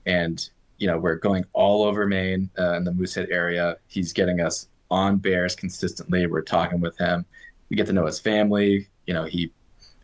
And, 0.07 0.49
you 0.79 0.87
know, 0.87 0.99
we're 0.99 1.17
going 1.17 1.45
all 1.53 1.85
over 1.85 2.07
Maine 2.07 2.51
uh, 2.59 2.75
in 2.75 2.85
the 2.85 2.93
Moosehead 2.93 3.29
area. 3.31 3.77
He's 3.87 4.13
getting 4.13 4.41
us 4.41 4.69
on 4.91 5.19
bears 5.19 5.55
consistently. 5.55 6.27
We're 6.27 6.43
talking 6.43 6.81
with 6.81 6.97
him. 6.99 7.25
We 7.71 7.77
get 7.77 7.87
to 7.87 7.93
know 7.93 8.07
his 8.07 8.21
family. 8.21 8.89
You 9.07 9.15
know, 9.15 9.25
he 9.25 9.53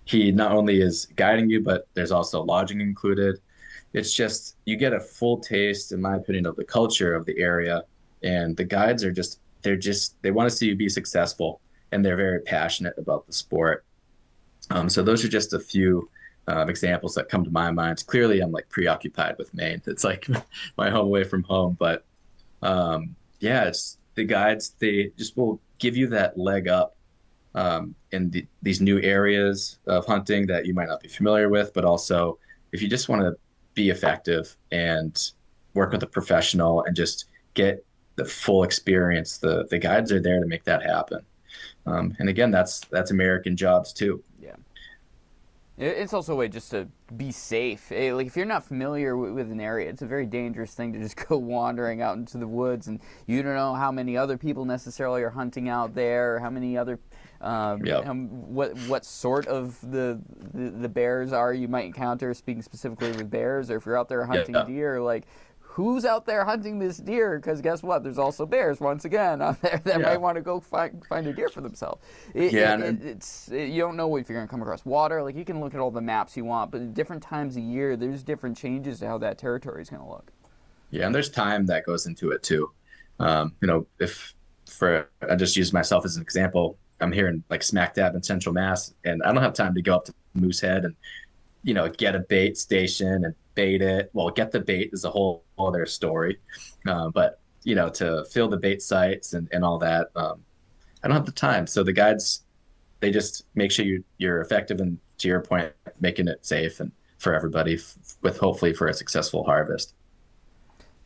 he 0.05 0.33
not 0.33 0.53
only 0.53 0.81
is 0.81 1.07
guiding 1.17 1.51
you, 1.51 1.61
but 1.61 1.87
there's 1.93 2.13
also 2.13 2.43
lodging 2.43 2.81
included 2.81 3.41
it's 3.93 4.15
just 4.15 4.57
you 4.65 4.77
get 4.77 4.93
a 4.93 5.01
full 5.01 5.39
taste, 5.39 5.93
in 5.93 6.01
my 6.01 6.17
opinion, 6.17 6.47
of 6.47 6.57
the 6.57 6.65
culture 6.65 7.15
of 7.15 7.25
the 7.25 7.39
area, 7.39 7.85
and 8.23 8.57
the 8.57 8.65
guides 8.65 9.05
are 9.05 9.13
just 9.13 9.41
they're 9.63 9.77
just 9.77 10.21
they 10.23 10.31
want 10.31 10.49
to 10.49 10.55
see 10.55 10.67
you 10.67 10.77
be 10.77 10.89
successful, 10.89 11.61
and 11.93 12.05
they're 12.05 12.17
very 12.17 12.41
passionate 12.41 12.95
about 12.99 13.27
the 13.27 13.33
sport. 13.33 13.85
Um, 14.71 14.89
so 14.89 15.03
those 15.03 15.25
are 15.25 15.29
just 15.29 15.55
a 15.55 15.61
few 15.61 16.11
um, 16.47 16.69
examples 16.69 17.15
that 17.15 17.29
come 17.29 17.45
to 17.45 17.51
my 17.51 17.71
mind. 17.71 18.05
Clearly, 18.07 18.41
I'm 18.41 18.53
like 18.53 18.69
preoccupied 18.69 19.37
with 19.39 19.53
Maine. 19.55 19.83
It's 19.87 20.05
like 20.05 20.27
my 20.77 20.91
home 20.91 21.07
away 21.07 21.25
from 21.25 21.43
home, 21.45 21.77
but 21.79 22.05
um, 22.63 23.15
yeah, 23.41 23.65
it's 23.65 23.99
the 24.15 24.25
guides. 24.25 24.75
They 24.79 25.13
just 25.17 25.37
will 25.37 25.61
give 25.79 25.97
you 25.97 26.09
that 26.09 26.37
leg 26.37 26.69
up 26.69 26.97
um, 27.55 27.95
in 28.13 28.31
the, 28.31 28.47
these 28.63 28.81
new 28.81 29.01
areas 29.01 29.79
of 29.87 30.07
hunting 30.07 30.47
that 30.47 30.67
you 30.67 30.75
might 30.75 30.89
not 30.89 31.01
be 31.01 31.09
familiar 31.09 31.49
with, 31.49 31.73
but 31.73 31.85
also 31.85 32.39
if 32.73 32.83
you 32.83 32.89
just 32.89 33.09
want 33.09 33.23
to 33.23 33.37
be 33.79 33.91
effective 33.91 34.57
and 34.73 35.31
work 35.75 35.93
with 35.93 36.03
a 36.03 36.07
professional 36.07 36.83
and 36.83 36.97
just 36.97 37.27
get 37.55 37.85
the 38.17 38.25
full 38.25 38.65
experience. 38.65 39.39
The 39.39 39.67
the 39.71 39.79
guides 39.79 40.11
are 40.11 40.21
there 40.21 40.41
to 40.41 40.47
make 40.47 40.65
that 40.65 40.83
happen. 40.83 41.21
Um, 41.87 42.17
and 42.19 42.29
again, 42.29 42.51
that's 42.51 42.81
that's 42.91 43.13
American 43.13 43.57
jobs 43.57 43.93
too. 43.93 44.23
Yeah. 44.43 44.57
It's 45.79 46.13
also 46.13 46.33
a 46.33 46.37
way 46.37 46.49
just 46.49 46.73
to 46.73 46.89
be 47.17 47.31
safe. 47.31 47.93
Eh, 47.93 48.13
like 48.13 48.27
if 48.27 48.37
you're 48.37 48.47
not 48.47 48.65
familiar 48.65 49.17
with 49.17 49.53
an 49.53 49.61
area, 49.61 49.89
it's 49.89 50.03
a 50.03 50.07
very 50.07 50.27
dangerous 50.27 50.75
thing 50.75 50.93
to 50.95 50.99
just 50.99 51.17
go 51.29 51.39
wandering 51.39 52.03
out 52.03 52.17
into 52.17 52.37
the 52.37 52.49
woods, 52.49 52.89
and 52.89 53.01
you 53.27 53.45
don't 53.45 53.55
know 53.55 53.75
how 53.75 53.93
many 53.93 54.17
other 54.17 54.37
people 54.37 54.65
necessarily 54.65 55.23
are 55.23 55.31
hunting 55.31 55.69
out 55.69 55.95
there, 55.95 56.35
or 56.35 56.41
how 56.41 56.51
many 56.51 56.77
other 56.77 56.99
um, 57.41 57.85
yep. 57.85 58.05
what 58.07 58.77
what 58.89 59.05
sort 59.05 59.47
of 59.47 59.81
the, 59.81 60.21
the, 60.53 60.71
the 60.71 60.89
bears 60.89 61.33
are 61.33 61.53
you 61.53 61.69
might 61.69 61.85
encounter? 61.85 62.35
Speaking 62.35 62.63
specifically 62.63 63.13
with 63.13 63.31
bears, 63.31 63.71
or 63.71 63.77
if 63.77 63.87
you're 63.87 63.99
out 63.99 64.09
there 64.09 64.25
hunting 64.25 64.55
yeah. 64.55 64.65
deer, 64.65 65.01
like 65.01 65.25
who's 65.79 66.05
out 66.05 66.27
there 66.27 66.45
hunting 66.45 66.81
this 66.81 66.97
deer? 66.97 67.39
Because 67.39 67.61
guess 67.61 67.85
what? 67.85 68.03
There's 68.03 68.19
also 68.19 68.45
bears 68.45 68.81
once 68.81 69.05
again 69.05 69.41
out 69.41 69.61
there 69.63 69.81
that 69.85 70.01
yeah. 70.01 70.07
might 70.07 70.17
want 70.17 70.35
to 70.35 70.43
go 70.43 70.59
find 70.59 71.05
find 71.07 71.27
a 71.29 71.33
deer 71.33 71.49
for 71.49 71.61
themselves. 71.61 72.03
It, 72.35 72.53
yeah, 72.53 72.75
it, 72.75 72.81
it, 72.81 73.05
it's 73.05 73.49
you 73.53 73.81
don't 73.81 73.97
know 73.97 74.17
if 74.17 74.29
you're 74.29 74.37
going 74.37 74.49
to 74.49 74.51
come 74.51 74.63
across 74.63 74.85
water. 74.85 75.23
Like 75.23 75.37
you 75.37 75.45
can 75.45 75.61
look 75.61 75.75
at 75.75 75.81
all 75.81 75.93
the 75.93 76.01
maps 76.01 76.37
you 76.37 76.45
want, 76.45 76.73
but 76.73 76.81
at 76.81 76.95
different 76.95 77.23
times 77.23 77.57
a 77.57 77.61
year, 77.61 77.97
there's 77.97 78.25
different 78.25 78.57
changes 78.57 78.99
to 78.99 79.07
how 79.07 79.19
that 79.19 79.39
territory 79.39 79.81
is 79.81 79.89
going 79.89 80.03
to 80.03 80.09
look. 80.09 80.33
Yeah, 80.91 81.07
and 81.07 81.15
there's 81.15 81.31
time 81.31 81.67
that 81.67 81.87
goes 81.87 82.07
into 82.07 82.33
it 82.33 82.43
too. 82.43 82.73
Um, 83.21 83.55
you 83.61 83.69
know, 83.69 83.87
if 84.01 84.35
for 84.67 85.09
I 85.29 85.37
just 85.37 85.57
use 85.57 85.73
myself 85.73 86.05
as 86.05 86.17
an 86.17 86.23
example, 86.23 86.77
I'm 87.01 87.13
here 87.13 87.29
in 87.29 87.43
like 87.49 87.63
smack 87.63 87.95
dab 87.95 88.15
in 88.15 88.23
Central 88.23 88.53
Mass, 88.53 88.95
and 89.05 89.23
I 89.23 89.33
don't 89.33 89.43
have 89.43 89.55
time 89.55 89.75
to 89.75 89.83
go 89.83 89.97
up 89.97 90.05
to 90.07 90.15
Moosehead 90.35 90.85
and 90.85 90.95
you 91.63 91.75
know, 91.75 91.89
get 91.89 92.15
a 92.15 92.21
bait 92.21 92.57
station 92.57 93.25
and 93.25 93.35
bait 93.55 93.83
it. 93.83 94.11
Well, 94.13 94.31
get 94.31 94.53
the 94.53 94.61
bait 94.61 94.91
is 94.93 95.05
a 95.05 95.11
whole 95.11 95.45
other 95.59 95.87
story. 95.87 96.39
Uh, 96.87 97.09
but, 97.11 97.41
you 97.65 97.75
know, 97.75 97.89
to 97.91 98.25
fill 98.31 98.49
the 98.49 98.57
bait 98.57 98.81
sites 98.81 99.35
and, 99.35 99.49
and 99.53 99.65
all 99.65 99.79
that, 99.79 100.09
um, 100.17 100.43
I 101.03 101.09
don't 101.09 101.17
have 101.17 101.27
the 101.27 101.33
time. 101.33 101.67
So 101.67 101.83
the 101.83 101.93
guides, 101.93 102.45
they 103.01 103.11
just 103.11 103.45
make 103.55 103.73
sure 103.73 103.85
you, 103.85 104.05
you're 104.19 104.41
effective 104.41 104.81
and 104.81 104.99
to 105.19 105.29
your 105.29 105.43
point, 105.43 105.73
making 106.01 106.29
it 106.29 106.47
safe 106.47 106.81
and 106.81 106.93
for 107.19 107.35
everybody 107.35 107.75
f- 107.75 107.97
with 108.23 108.39
hopefully 108.39 108.73
for 108.73 108.87
a 108.87 108.95
successful 108.95 109.45
harvest. 109.45 109.95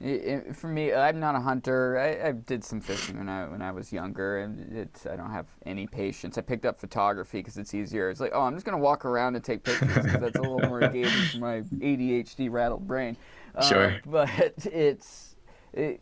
It, 0.05 0.57
for 0.57 0.67
me, 0.67 0.93
I'm 0.93 1.21
not 1.21 1.37
a 1.37 1.41
hunter. 1.41 1.97
I, 1.97 2.31
I, 2.31 2.33
did 2.33 2.65
some 2.65 2.81
fishing 2.81 3.19
when 3.19 3.29
I 3.29 3.47
when 3.47 3.63
I 3.63 3.71
was 3.71 3.93
younger, 3.93 4.41
and 4.41 4.77
it's 4.77 5.07
I 5.07 5.15
don't 5.15 5.31
have 5.31 5.47
any 5.65 5.87
patience. 5.87 6.37
I 6.37 6.41
picked 6.41 6.67
up 6.67 6.81
photography 6.81 7.39
because 7.39 7.57
it's 7.57 7.73
easier. 7.73 8.11
It's 8.11 8.19
like, 8.19 8.33
oh, 8.35 8.41
I'm 8.41 8.55
just 8.55 8.67
gonna 8.67 8.79
walk 8.79 9.05
around 9.05 9.37
and 9.37 9.45
take 9.45 9.63
pictures 9.63 9.95
because 9.95 10.21
that's 10.21 10.37
a 10.37 10.43
little 10.43 10.59
more 10.69 10.83
engaging 10.83 11.29
for 11.29 11.39
my 11.39 11.61
ADHD 11.79 12.51
rattled 12.51 12.89
brain. 12.89 13.17
Sure. 13.69 13.93
Uh, 13.93 13.99
but 14.07 14.31
it's 14.65 15.37
it, 15.73 16.01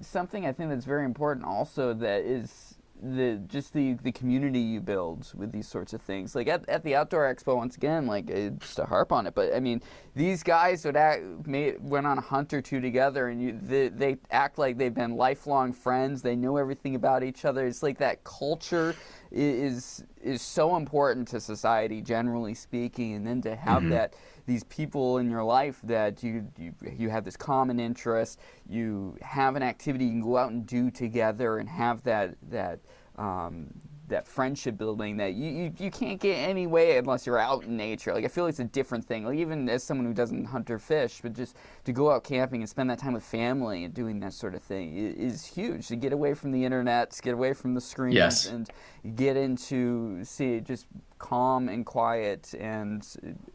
something 0.00 0.44
I 0.44 0.52
think 0.52 0.70
that's 0.70 0.84
very 0.84 1.04
important 1.04 1.46
also 1.46 1.94
that 1.94 2.22
is 2.22 2.77
the 3.02 3.40
just 3.46 3.72
the 3.72 3.94
the 4.02 4.12
community 4.12 4.60
you 4.60 4.80
build 4.80 5.32
with 5.34 5.52
these 5.52 5.68
sorts 5.68 5.92
of 5.92 6.02
things. 6.02 6.34
Like 6.34 6.48
at, 6.48 6.68
at 6.68 6.84
the 6.84 6.94
outdoor 6.94 7.32
expo 7.32 7.56
once 7.56 7.76
again 7.76 8.06
like 8.06 8.30
uh, 8.30 8.50
just 8.50 8.76
to 8.76 8.84
harp 8.84 9.12
on 9.12 9.26
it 9.26 9.34
but 9.34 9.54
i 9.54 9.60
mean 9.60 9.80
these 10.14 10.42
guys 10.42 10.84
would 10.84 10.96
act 10.96 11.22
made, 11.46 11.76
went 11.80 12.06
on 12.06 12.18
a 12.18 12.20
hunt 12.20 12.52
or 12.52 12.60
two 12.60 12.80
together 12.80 13.28
and 13.28 13.40
you 13.40 13.58
they, 13.62 13.88
they 13.88 14.16
act 14.30 14.58
like 14.58 14.76
they've 14.76 14.94
been 14.94 15.16
lifelong 15.16 15.72
friends. 15.72 16.22
They 16.22 16.36
know 16.36 16.56
everything 16.56 16.94
about 16.94 17.22
each 17.22 17.44
other. 17.44 17.66
It's 17.66 17.82
like 17.82 17.98
that 17.98 18.24
culture 18.24 18.94
is 19.30 20.04
is 20.20 20.42
so 20.42 20.76
important 20.76 21.28
to 21.28 21.40
society 21.40 22.00
generally 22.00 22.54
speaking 22.54 23.14
and 23.14 23.26
then 23.26 23.40
to 23.42 23.54
have 23.54 23.82
mm-hmm. 23.82 23.90
that 23.90 24.14
these 24.48 24.64
people 24.64 25.18
in 25.18 25.30
your 25.30 25.44
life 25.44 25.78
that 25.84 26.22
you, 26.22 26.48
you 26.58 26.74
you 26.96 27.10
have 27.10 27.22
this 27.22 27.36
common 27.36 27.78
interest 27.78 28.40
you 28.66 29.14
have 29.20 29.56
an 29.56 29.62
activity 29.62 30.06
you 30.06 30.10
can 30.10 30.22
go 30.22 30.38
out 30.38 30.50
and 30.50 30.66
do 30.66 30.90
together 30.90 31.58
and 31.58 31.68
have 31.68 32.02
that 32.02 32.34
that 32.50 32.80
um, 33.16 33.68
that 34.08 34.26
friendship 34.26 34.76
building 34.76 35.16
that 35.18 35.34
you, 35.34 35.50
you, 35.50 35.72
you 35.78 35.90
can't 35.90 36.20
get 36.20 36.34
any 36.34 36.66
way 36.66 36.96
unless 36.98 37.26
you're 37.26 37.38
out 37.38 37.64
in 37.64 37.76
nature. 37.76 38.12
Like 38.12 38.24
I 38.24 38.28
feel 38.28 38.44
like 38.44 38.52
it's 38.52 38.60
a 38.60 38.64
different 38.64 39.04
thing. 39.04 39.24
Like 39.24 39.38
even 39.38 39.68
as 39.68 39.82
someone 39.82 40.06
who 40.06 40.14
doesn't 40.14 40.44
hunt 40.44 40.70
or 40.70 40.78
fish, 40.78 41.20
but 41.22 41.34
just 41.34 41.56
to 41.84 41.92
go 41.92 42.10
out 42.10 42.24
camping 42.24 42.60
and 42.60 42.68
spend 42.68 42.90
that 42.90 42.98
time 42.98 43.12
with 43.12 43.24
family 43.24 43.84
and 43.84 43.94
doing 43.94 44.20
that 44.20 44.32
sort 44.32 44.54
of 44.54 44.62
thing 44.62 44.96
is, 44.96 45.46
huge. 45.46 45.88
To 45.88 45.96
get 45.96 46.12
away 46.12 46.34
from 46.34 46.52
the 46.52 46.64
internet, 46.64 47.18
get 47.22 47.32
away 47.32 47.52
from 47.52 47.74
the 47.74 47.80
screens, 47.80 48.14
yes. 48.14 48.46
and 48.46 48.68
get 49.16 49.36
into 49.36 50.22
see 50.24 50.60
just 50.60 50.86
calm 51.18 51.68
and 51.68 51.86
quiet 51.86 52.54
and 52.58 53.06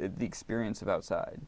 uh, 0.02 0.08
the 0.18 0.26
experience 0.26 0.82
of 0.82 0.90
outside. 0.90 1.40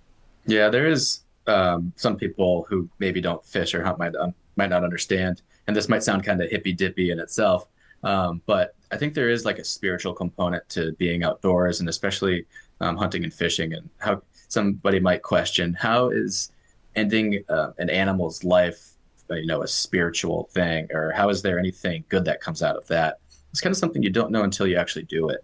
Yeah, 0.46 0.70
there 0.70 0.88
is 0.88 1.22
um, 1.48 1.94
some 1.96 2.18
people 2.18 2.66
who 2.70 2.90
maybe 3.00 3.22
don't 3.22 3.44
fish 3.46 3.74
or 3.74 3.84
hunt 3.84 3.98
might 3.98 4.16
um, 4.16 4.34
might 4.56 4.70
not 4.70 4.84
understand, 4.84 5.42
and 5.68 5.76
this 5.76 5.90
might 5.90 6.04
sound 6.04 6.24
kind 6.24 6.42
of 6.42 6.50
hippy 6.50 6.74
dippy 6.74 7.12
in 7.12 7.20
itself 7.20 7.68
um, 8.06 8.42
but 8.46 8.76
I 8.92 8.98
think 8.98 9.16
there 9.16 9.30
is 9.30 9.44
like 9.46 9.60
a 9.60 9.64
spiritual 9.64 10.14
component 10.14 10.68
to 10.70 10.94
being 10.94 11.24
outdoors 11.24 11.80
and 11.80 11.90
especially 11.90 12.46
um, 12.80 12.96
hunting 12.96 13.24
and 13.24 13.34
fishing 13.34 13.74
and 13.74 13.90
how 13.98 14.22
somebody 14.48 15.00
might 15.00 15.24
question 15.24 15.74
how 15.74 16.10
is 16.10 16.52
ending 16.96 17.44
uh, 17.50 17.72
an 17.80 17.90
animal's 17.90 18.44
life, 18.44 18.92
uh, 19.32 19.36
you 19.36 19.48
know, 19.48 19.64
a 19.64 19.68
spiritual 19.68 20.50
thing 20.54 20.88
or 20.94 21.12
how 21.12 21.30
is 21.30 21.42
there 21.42 21.58
anything 21.58 22.06
good 22.08 22.24
that 22.26 22.40
comes 22.40 22.62
out 22.62 22.76
of 22.76 22.88
that? 22.88 23.20
It's 23.50 23.60
kind 23.60 23.72
of 23.72 23.78
something 23.78 24.04
you 24.04 24.12
don't 24.12 24.32
know 24.32 24.44
until 24.44 24.68
you 24.68 24.78
actually 24.78 25.06
do 25.06 25.30
it. 25.30 25.44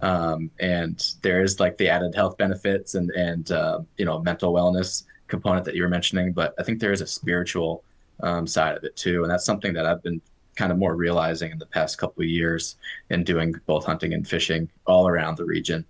Um, 0.00 0.50
and 0.60 1.12
there 1.22 1.42
is 1.42 1.60
like 1.60 1.76
the 1.76 1.90
added 1.90 2.14
health 2.14 2.38
benefits 2.38 2.94
and, 2.94 3.10
and 3.10 3.52
uh, 3.52 3.80
you 3.98 4.06
know, 4.06 4.20
mental 4.20 4.52
wellness 4.54 5.04
component 5.26 5.66
that 5.66 5.74
you 5.74 5.82
were 5.82 5.88
mentioning, 5.90 6.32
but 6.32 6.54
I 6.58 6.62
think 6.62 6.80
there 6.80 6.92
is 6.92 7.02
a 7.02 7.06
spiritual 7.06 7.84
um, 8.22 8.46
side 8.46 8.78
of 8.78 8.84
it 8.84 8.96
too. 8.96 9.24
And 9.24 9.30
that's 9.30 9.44
something 9.44 9.74
that 9.74 9.84
I've 9.84 10.02
been 10.02 10.22
kind 10.58 10.72
of 10.72 10.78
more 10.78 10.96
realizing 10.96 11.52
in 11.52 11.58
the 11.58 11.66
past 11.66 11.98
couple 11.98 12.20
of 12.20 12.28
years 12.28 12.76
and 13.10 13.24
doing 13.24 13.54
both 13.66 13.86
hunting 13.86 14.12
and 14.12 14.26
fishing 14.26 14.68
all 14.86 15.06
around 15.06 15.36
the 15.36 15.44
region. 15.44 15.84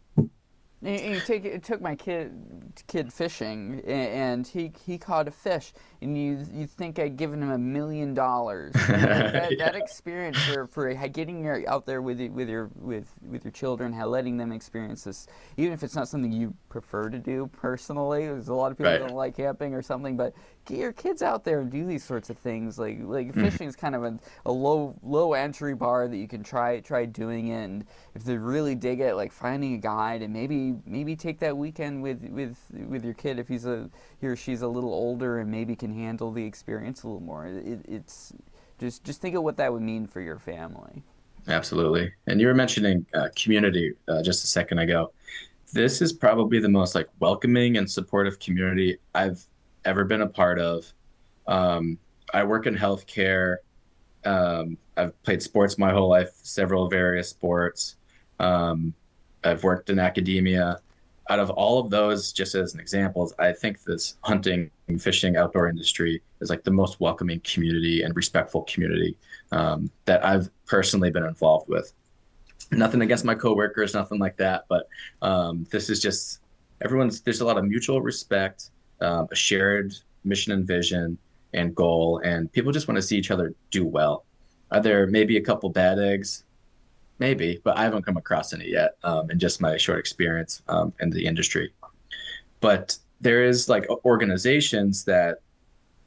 You, 0.80 1.18
take 1.26 1.44
it 1.44 1.64
took 1.64 1.80
my 1.80 1.96
kid 1.96 2.30
kid 2.86 3.12
fishing, 3.12 3.82
and 3.84 4.46
he 4.46 4.70
he 4.86 4.96
caught 4.96 5.26
a 5.26 5.32
fish, 5.32 5.72
and 6.00 6.16
you 6.16 6.46
you 6.52 6.68
think 6.68 7.00
I'd 7.00 7.16
given 7.16 7.42
him 7.42 7.50
a 7.50 7.58
million 7.58 8.14
dollars. 8.14 8.74
That, 8.88 9.50
yeah. 9.50 9.64
that 9.64 9.74
experience 9.74 10.38
for, 10.44 10.66
for 10.66 10.94
getting 10.94 11.42
your, 11.42 11.68
out 11.68 11.84
there 11.84 12.00
with 12.00 12.20
with 12.30 12.48
your 12.48 12.70
with 12.76 13.12
with 13.28 13.44
your 13.44 13.50
children, 13.50 13.92
how 13.92 14.06
letting 14.06 14.36
them 14.36 14.52
experience 14.52 15.02
this, 15.02 15.26
even 15.56 15.72
if 15.72 15.82
it's 15.82 15.96
not 15.96 16.08
something 16.08 16.30
you 16.30 16.54
prefer 16.68 17.10
to 17.10 17.18
do 17.18 17.50
personally. 17.52 18.26
There's 18.26 18.48
a 18.48 18.54
lot 18.54 18.70
of 18.70 18.78
people 18.78 18.92
right. 18.92 19.00
don't 19.00 19.16
like 19.16 19.36
camping 19.36 19.74
or 19.74 19.82
something, 19.82 20.16
but 20.16 20.32
get 20.68 20.78
your 20.78 20.92
kids 20.92 21.22
out 21.22 21.44
there 21.44 21.60
and 21.60 21.70
do 21.70 21.86
these 21.86 22.04
sorts 22.04 22.28
of 22.30 22.38
things. 22.38 22.78
Like 22.78 22.98
like 23.02 23.28
mm-hmm. 23.28 23.42
fishing 23.42 23.68
is 23.68 23.74
kind 23.74 23.94
of 23.94 24.04
a, 24.04 24.18
a 24.46 24.52
low 24.52 24.94
low 25.02 25.32
entry 25.32 25.74
bar 25.74 26.06
that 26.06 26.16
you 26.16 26.28
can 26.28 26.42
try 26.42 26.80
try 26.80 27.06
doing 27.06 27.48
it. 27.48 27.64
And 27.64 27.86
if 28.14 28.24
they 28.24 28.36
really 28.36 28.74
dig 28.74 29.00
it, 29.00 29.14
like 29.14 29.32
finding 29.32 29.74
a 29.74 29.78
guide 29.78 30.22
and 30.22 30.32
maybe 30.32 30.74
maybe 30.86 31.16
take 31.16 31.38
that 31.40 31.56
weekend 31.56 32.02
with 32.02 32.22
with 32.28 32.58
with 32.88 33.04
your 33.04 33.14
kid 33.14 33.38
if 33.38 33.48
he's 33.48 33.64
a 33.64 33.88
he 34.20 34.26
or 34.26 34.36
she's 34.36 34.62
a 34.62 34.68
little 34.68 34.92
older 34.92 35.38
and 35.38 35.50
maybe 35.50 35.74
can 35.74 35.92
handle 35.92 36.30
the 36.30 36.44
experience 36.44 37.02
a 37.02 37.08
little 37.08 37.22
more. 37.22 37.46
It, 37.46 37.80
it's 37.88 38.32
just 38.78 39.04
just 39.04 39.20
think 39.20 39.34
of 39.34 39.42
what 39.42 39.56
that 39.56 39.72
would 39.72 39.82
mean 39.82 40.06
for 40.06 40.20
your 40.20 40.38
family. 40.38 41.02
Absolutely. 41.48 42.12
And 42.26 42.40
you 42.40 42.46
were 42.46 42.54
mentioning 42.54 43.06
uh, 43.14 43.28
community 43.34 43.94
uh, 44.06 44.22
just 44.22 44.44
a 44.44 44.46
second 44.46 44.80
ago. 44.80 45.12
This 45.72 46.02
is 46.02 46.12
probably 46.12 46.60
the 46.60 46.68
most 46.68 46.94
like 46.94 47.08
welcoming 47.20 47.78
and 47.78 47.90
supportive 47.90 48.38
community 48.38 48.98
I've 49.14 49.42
ever 49.84 50.04
been 50.04 50.22
a 50.22 50.28
part 50.28 50.58
of. 50.58 50.92
Um, 51.46 51.98
I 52.32 52.44
work 52.44 52.66
in 52.66 52.76
healthcare. 52.76 53.56
Um, 54.24 54.76
I've 54.96 55.20
played 55.22 55.42
sports 55.42 55.78
my 55.78 55.92
whole 55.92 56.08
life, 56.08 56.30
several 56.42 56.88
various 56.88 57.30
sports. 57.30 57.96
Um, 58.38 58.94
I've 59.44 59.62
worked 59.62 59.90
in 59.90 59.98
academia. 59.98 60.80
Out 61.30 61.38
of 61.38 61.50
all 61.50 61.78
of 61.78 61.90
those, 61.90 62.32
just 62.32 62.54
as 62.54 62.74
an 62.74 62.80
example, 62.80 63.30
I 63.38 63.52
think 63.52 63.82
this 63.82 64.16
hunting 64.22 64.70
fishing 64.98 65.36
outdoor 65.36 65.68
industry 65.68 66.22
is 66.40 66.48
like 66.48 66.64
the 66.64 66.70
most 66.70 67.00
welcoming 67.00 67.40
community 67.40 68.02
and 68.02 68.16
respectful 68.16 68.62
community 68.62 69.16
um, 69.52 69.90
that 70.06 70.24
I've 70.24 70.48
personally 70.66 71.10
been 71.10 71.24
involved 71.24 71.68
with. 71.68 71.92
Nothing 72.70 73.02
against 73.02 73.24
my 73.24 73.34
coworkers, 73.34 73.94
nothing 73.94 74.18
like 74.18 74.36
that, 74.38 74.64
but 74.68 74.88
um, 75.20 75.66
this 75.70 75.90
is 75.90 76.00
just 76.00 76.40
everyone's. 76.82 77.20
There's 77.20 77.40
a 77.40 77.44
lot 77.44 77.58
of 77.58 77.64
mutual 77.64 78.00
respect 78.00 78.70
um, 79.00 79.28
a 79.30 79.34
shared 79.34 79.94
mission 80.24 80.52
and 80.52 80.66
vision 80.66 81.18
and 81.54 81.74
goal, 81.74 82.20
and 82.24 82.52
people 82.52 82.72
just 82.72 82.88
want 82.88 82.96
to 82.96 83.02
see 83.02 83.16
each 83.16 83.30
other 83.30 83.54
do 83.70 83.86
well. 83.86 84.24
Are 84.70 84.80
there 84.80 85.06
maybe 85.06 85.36
a 85.36 85.40
couple 85.40 85.70
bad 85.70 85.98
eggs? 85.98 86.44
Maybe, 87.18 87.60
but 87.64 87.76
I 87.76 87.82
haven't 87.82 88.04
come 88.04 88.16
across 88.16 88.52
any 88.52 88.70
yet 88.70 88.96
um, 89.02 89.30
in 89.30 89.38
just 89.38 89.60
my 89.60 89.76
short 89.76 89.98
experience 89.98 90.62
um, 90.68 90.92
in 91.00 91.10
the 91.10 91.24
industry. 91.24 91.72
But 92.60 92.96
there 93.20 93.44
is 93.44 93.68
like 93.68 93.88
organizations 94.04 95.04
that, 95.04 95.38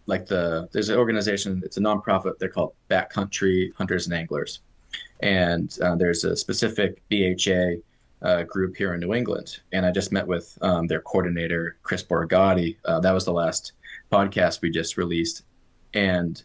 like 0.06 0.26
the 0.26 0.70
there's 0.72 0.90
an 0.90 0.98
organization. 0.98 1.62
It's 1.66 1.78
a 1.78 1.82
nonprofit. 1.82 2.38
They're 2.40 2.50
called 2.50 2.74
Backcountry 2.90 3.74
Hunters 3.76 4.08
and 4.08 4.16
Anglers, 4.16 4.62
and 5.22 5.78
uh, 5.82 5.96
there's 5.96 6.24
a 6.24 6.36
specific 6.36 7.02
BHA 7.10 7.82
uh, 8.22 8.44
group 8.44 8.76
here 8.76 8.94
in 8.94 9.00
New 9.00 9.14
England, 9.14 9.60
and 9.72 9.86
I 9.86 9.92
just 9.92 10.12
met 10.12 10.28
with 10.28 10.58
um, 10.62 10.88
their 10.88 11.02
coordinator, 11.02 11.78
Chris 11.84 12.04
Borgatti. 12.04 12.78
Uh, 12.86 13.00
that 13.00 13.12
was 13.12 13.26
the 13.26 13.34
last 13.34 13.74
podcast 14.12 14.62
we 14.62 14.70
just 14.70 14.98
released, 14.98 15.44
and 15.94 16.44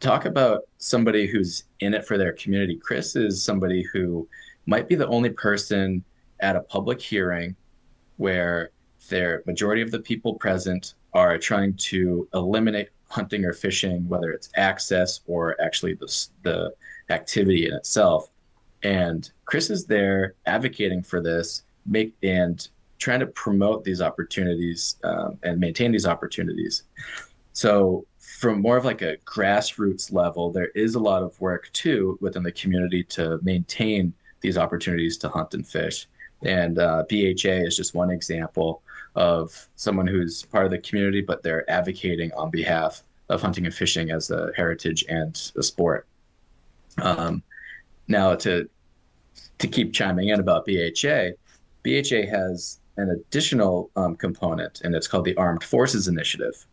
talk 0.00 0.24
about 0.24 0.62
somebody 0.78 1.26
who's 1.26 1.64
in 1.80 1.94
it 1.94 2.06
for 2.06 2.16
their 2.16 2.32
community. 2.32 2.76
Chris 2.76 3.16
is 3.16 3.42
somebody 3.42 3.82
who 3.92 4.26
might 4.66 4.88
be 4.88 4.94
the 4.94 5.06
only 5.08 5.30
person 5.30 6.02
at 6.40 6.56
a 6.56 6.60
public 6.60 7.00
hearing 7.00 7.54
where 8.16 8.70
their 9.08 9.42
majority 9.46 9.82
of 9.82 9.90
the 9.90 9.98
people 9.98 10.34
present 10.34 10.94
are 11.12 11.38
trying 11.38 11.74
to 11.74 12.28
eliminate 12.34 12.88
hunting 13.08 13.44
or 13.44 13.52
fishing, 13.52 14.08
whether 14.08 14.30
it's 14.30 14.48
access 14.56 15.20
or 15.26 15.60
actually 15.60 15.94
the, 15.94 16.28
the 16.42 16.72
activity 17.10 17.66
in 17.66 17.74
itself. 17.74 18.30
And 18.82 19.30
Chris 19.44 19.70
is 19.70 19.86
there 19.86 20.34
advocating 20.46 21.02
for 21.02 21.20
this, 21.20 21.64
make 21.86 22.14
and 22.22 22.66
trying 22.98 23.20
to 23.20 23.26
promote 23.26 23.84
these 23.84 24.00
opportunities 24.00 24.96
um, 25.04 25.38
and 25.42 25.58
maintain 25.58 25.90
these 25.90 26.06
opportunities. 26.06 26.84
So 27.52 28.06
from 28.18 28.60
more 28.62 28.76
of 28.76 28.84
like 28.84 29.02
a 29.02 29.16
grassroots 29.18 30.12
level, 30.12 30.50
there 30.50 30.68
is 30.74 30.94
a 30.94 31.00
lot 31.00 31.22
of 31.22 31.38
work 31.40 31.70
too 31.72 32.18
within 32.20 32.42
the 32.42 32.52
community 32.52 33.02
to 33.04 33.38
maintain 33.42 34.12
these 34.40 34.56
opportunities 34.56 35.16
to 35.18 35.28
hunt 35.28 35.54
and 35.54 35.66
fish. 35.66 36.06
And 36.42 36.78
uh, 36.78 37.04
BHA 37.08 37.66
is 37.66 37.76
just 37.76 37.94
one 37.94 38.10
example 38.10 38.82
of 39.14 39.68
someone 39.76 40.06
who's 40.06 40.44
part 40.44 40.64
of 40.64 40.70
the 40.70 40.78
community, 40.78 41.20
but 41.20 41.42
they're 41.42 41.68
advocating 41.70 42.32
on 42.32 42.50
behalf 42.50 43.02
of 43.28 43.42
hunting 43.42 43.66
and 43.66 43.74
fishing 43.74 44.10
as 44.10 44.30
a 44.30 44.50
heritage 44.56 45.04
and 45.08 45.52
a 45.56 45.62
sport. 45.62 46.06
Um, 47.02 47.42
now 48.10 48.34
to 48.36 48.68
to 49.58 49.68
keep 49.68 49.92
chiming 49.92 50.28
in 50.28 50.40
about 50.40 50.66
BHA, 50.66 51.30
BHA 51.82 52.26
has 52.30 52.80
an 52.96 53.10
additional 53.10 53.90
um, 53.96 54.16
component, 54.16 54.80
and 54.82 54.94
it's 54.94 55.06
called 55.06 55.24
the 55.24 55.36
Armed 55.36 55.62
Forces 55.62 56.08
Initiative. 56.08 56.66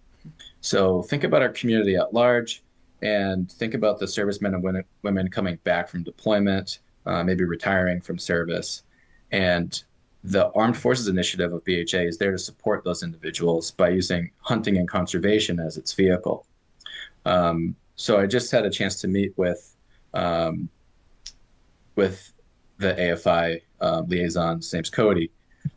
So 0.61 1.03
think 1.03 1.23
about 1.23 1.41
our 1.41 1.49
community 1.49 1.95
at 1.95 2.13
large 2.13 2.63
and 3.01 3.51
think 3.51 3.73
about 3.73 3.99
the 3.99 4.07
servicemen 4.07 4.55
and 4.55 4.83
women 5.03 5.27
coming 5.29 5.57
back 5.63 5.87
from 5.87 6.03
deployment, 6.03 6.79
uh, 7.05 7.23
maybe 7.23 7.43
retiring 7.43 8.01
from 8.01 8.17
service. 8.17 8.83
And 9.31 9.81
the 10.23 10.49
Armed 10.53 10.77
Forces 10.77 11.07
Initiative 11.07 11.53
of 11.53 11.63
BHA 11.63 11.99
is 11.99 12.17
there 12.17 12.31
to 12.31 12.37
support 12.37 12.83
those 12.83 13.03
individuals 13.03 13.71
by 13.71 13.89
using 13.89 14.31
hunting 14.39 14.77
and 14.77 14.87
conservation 14.87 15.59
as 15.59 15.77
its 15.77 15.93
vehicle. 15.93 16.45
Um, 17.25 17.75
so 17.95 18.19
I 18.19 18.25
just 18.25 18.51
had 18.51 18.65
a 18.65 18.69
chance 18.69 18.99
to 19.01 19.07
meet 19.07 19.37
with 19.37 19.75
um, 20.13 20.69
with 21.97 22.31
the 22.77 22.93
AFI 22.93 23.61
um, 23.81 24.07
liaison. 24.07 24.57
His 24.57 24.73
name's 24.73 24.89
Cody. 24.89 25.29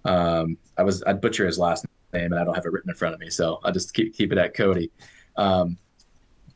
Um, 0.04 0.56
I 0.76 0.84
was 0.84 1.02
I'd 1.04 1.20
butcher 1.20 1.44
his 1.44 1.58
last 1.58 1.84
name, 2.12 2.26
and 2.26 2.38
I 2.38 2.44
don't 2.44 2.54
have 2.54 2.66
it 2.66 2.72
written 2.72 2.90
in 2.90 2.96
front 2.96 3.14
of 3.14 3.20
me, 3.20 3.30
so 3.30 3.58
I'll 3.64 3.72
just 3.72 3.92
keep 3.92 4.14
keep 4.14 4.30
it 4.30 4.38
at 4.38 4.54
Cody. 4.54 4.92
Um, 5.36 5.76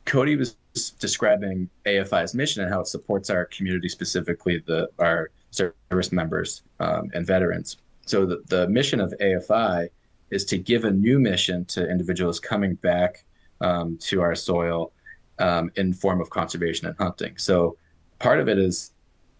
Cody 0.04 0.36
was 0.36 0.56
describing 1.00 1.68
AFI's 1.86 2.34
mission 2.34 2.62
and 2.62 2.72
how 2.72 2.80
it 2.80 2.86
supports 2.86 3.30
our 3.30 3.46
community, 3.46 3.88
specifically 3.88 4.62
the 4.66 4.88
our 5.00 5.30
service 5.50 6.12
members 6.12 6.62
um, 6.78 7.10
and 7.14 7.26
veterans. 7.26 7.78
So 8.06 8.26
the, 8.26 8.42
the 8.48 8.68
mission 8.68 9.00
of 9.00 9.14
AFI 9.20 9.88
is 10.30 10.44
to 10.46 10.58
give 10.58 10.84
a 10.84 10.90
new 10.90 11.18
mission 11.18 11.64
to 11.66 11.88
individuals 11.88 12.38
coming 12.38 12.74
back 12.76 13.24
um, 13.60 13.96
to 13.98 14.20
our 14.20 14.34
soil 14.34 14.92
um, 15.38 15.70
in 15.76 15.92
form 15.92 16.20
of 16.20 16.28
conservation 16.28 16.88
and 16.88 16.96
hunting. 16.98 17.38
So 17.38 17.78
part 18.18 18.40
of 18.40 18.48
it 18.48 18.58
is 18.58 18.93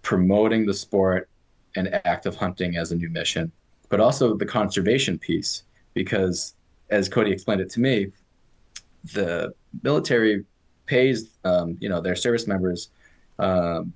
promoting 0.04 0.64
the 0.66 0.74
sport 0.74 1.28
and 1.74 1.92
active 2.04 2.36
hunting 2.36 2.76
as 2.76 2.92
a 2.92 2.94
new 2.94 3.08
mission, 3.08 3.50
but 3.88 3.98
also 3.98 4.36
the 4.36 4.46
conservation 4.46 5.18
piece, 5.18 5.64
because 5.94 6.54
as 6.90 7.08
Cody 7.08 7.32
explained 7.32 7.60
it 7.60 7.70
to 7.70 7.80
me, 7.80 8.12
the 9.12 9.52
military 9.82 10.44
pays 10.86 11.30
um, 11.44 11.76
you 11.80 11.88
know 11.88 12.00
their 12.00 12.14
service 12.14 12.46
members 12.46 12.90
um, 13.38 13.92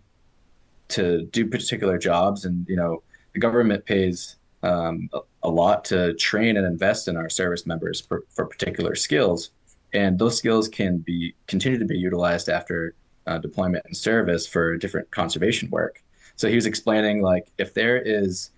to 0.89 1.27
do 1.27 1.47
particular 1.47 1.99
jobs, 1.99 2.45
and 2.45 2.67
you 2.69 2.77
know 2.77 3.03
the 3.35 3.39
government 3.39 3.85
pays 3.85 4.37
um, 4.63 5.09
a, 5.43 5.49
lot 5.49 5.85
to 5.85 6.15
train 6.15 6.57
and 6.57 6.67
invest 6.67 7.07
in 7.07 7.17
our 7.17 7.29
service 7.29 7.65
members 7.65 8.01
for, 8.01 8.25
for 8.31 8.45
particular 8.45 8.95
skills, 8.97 9.51
and 9.93 10.19
those 10.19 10.37
skills 10.37 10.69
can 10.69 10.99
be 10.99 11.35
continue 11.47 11.79
to 11.79 11.85
be 11.85 11.97
utilized 11.97 12.49
after 12.49 12.95
uh, 13.29 13.39
deployment 13.39 13.85
and 13.85 13.97
service 13.97 14.47
for 14.47 14.77
different 14.77 15.11
conservation 15.11 15.69
work. 15.71 16.03
So 16.37 16.49
he 16.49 16.55
was 16.55 16.67
explaining 16.67 17.21
like 17.21 17.49
if 17.59 17.75
there 17.75 17.99
is 17.99 18.51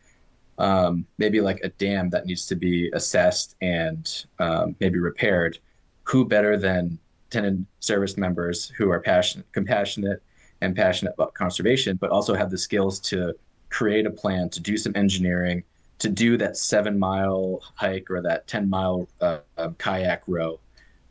um, 0.59 1.07
maybe 1.19 1.41
like 1.41 1.61
a 1.65 1.71
dam 1.71 2.11
that 2.11 2.27
needs 2.27 2.47
to 2.47 2.55
be 2.55 2.91
assessed 2.93 3.57
and 3.61 4.27
um, 4.39 4.77
maybe 4.79 4.99
repaired, 4.99 5.59
who 6.05 6.25
better 6.25 6.57
than 6.57 6.99
tenant 7.31 7.67
service 7.81 8.17
members 8.17 8.69
who 8.69 8.91
are 8.91 9.01
passionate, 9.01 9.47
compassionate, 9.53 10.23
and 10.61 10.77
passionate 10.77 11.15
about 11.15 11.35
conservation, 11.35 11.97
but 11.97 12.11
also 12.11 12.35
have 12.35 12.51
the 12.51 12.59
skills 12.59 13.01
to 13.01 13.35
create 13.71 14.07
a 14.07 14.11
plan, 14.11 14.51
to 14.51 14.61
do 14.61 14.77
some 14.77 14.93
engineering, 14.95 15.63
to 15.99 16.09
do 16.09 16.37
that 16.37 16.57
seven 16.57 16.99
mile 16.99 17.61
hike 17.75 18.11
or 18.11 18.21
that 18.21 18.47
10 18.47 18.69
mile 18.69 19.09
uh, 19.21 19.39
uh, 19.57 19.71
kayak 19.79 20.23
row, 20.27 20.61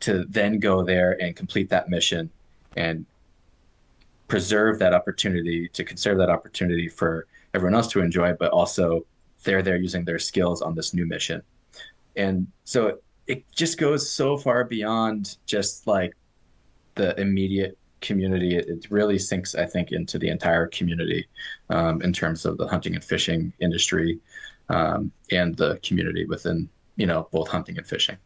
to 0.00 0.24
then 0.28 0.58
go 0.58 0.84
there 0.84 1.20
and 1.20 1.34
complete 1.34 1.68
that 1.68 1.88
mission 1.88 2.30
and 2.76 3.04
preserve 4.30 4.78
that 4.78 4.94
opportunity, 4.94 5.68
to 5.68 5.82
conserve 5.84 6.16
that 6.18 6.30
opportunity 6.30 6.88
for 6.88 7.26
everyone 7.52 7.74
else 7.74 7.88
to 7.88 8.00
enjoy, 8.00 8.32
but 8.38 8.50
also 8.52 9.04
they're 9.42 9.60
there 9.60 9.76
using 9.76 10.04
their 10.04 10.20
skills 10.20 10.62
on 10.62 10.74
this 10.74 10.94
new 10.94 11.04
mission. 11.04 11.42
And 12.16 12.46
so 12.64 12.98
it 13.26 13.44
just 13.52 13.76
goes 13.76 14.08
so 14.08 14.36
far 14.38 14.64
beyond 14.64 15.36
just 15.46 15.86
like 15.86 16.12
the 16.94 17.20
immediate 17.20 17.76
community. 18.00 18.56
It, 18.56 18.68
it 18.68 18.86
really 18.90 19.18
sinks, 19.18 19.54
I 19.54 19.66
think, 19.66 19.90
into 19.90 20.16
the 20.18 20.28
entire 20.28 20.68
community 20.68 21.26
um, 21.68 22.00
in 22.02 22.12
terms 22.12 22.46
of 22.46 22.56
the 22.56 22.68
hunting 22.68 22.94
and 22.94 23.04
fishing 23.04 23.52
industry 23.60 24.20
um, 24.68 25.10
and 25.32 25.56
the 25.56 25.80
community 25.82 26.24
within, 26.24 26.68
you 26.96 27.06
know, 27.06 27.28
both 27.32 27.48
hunting 27.48 27.76
and 27.78 27.86
fishing. 27.86 28.16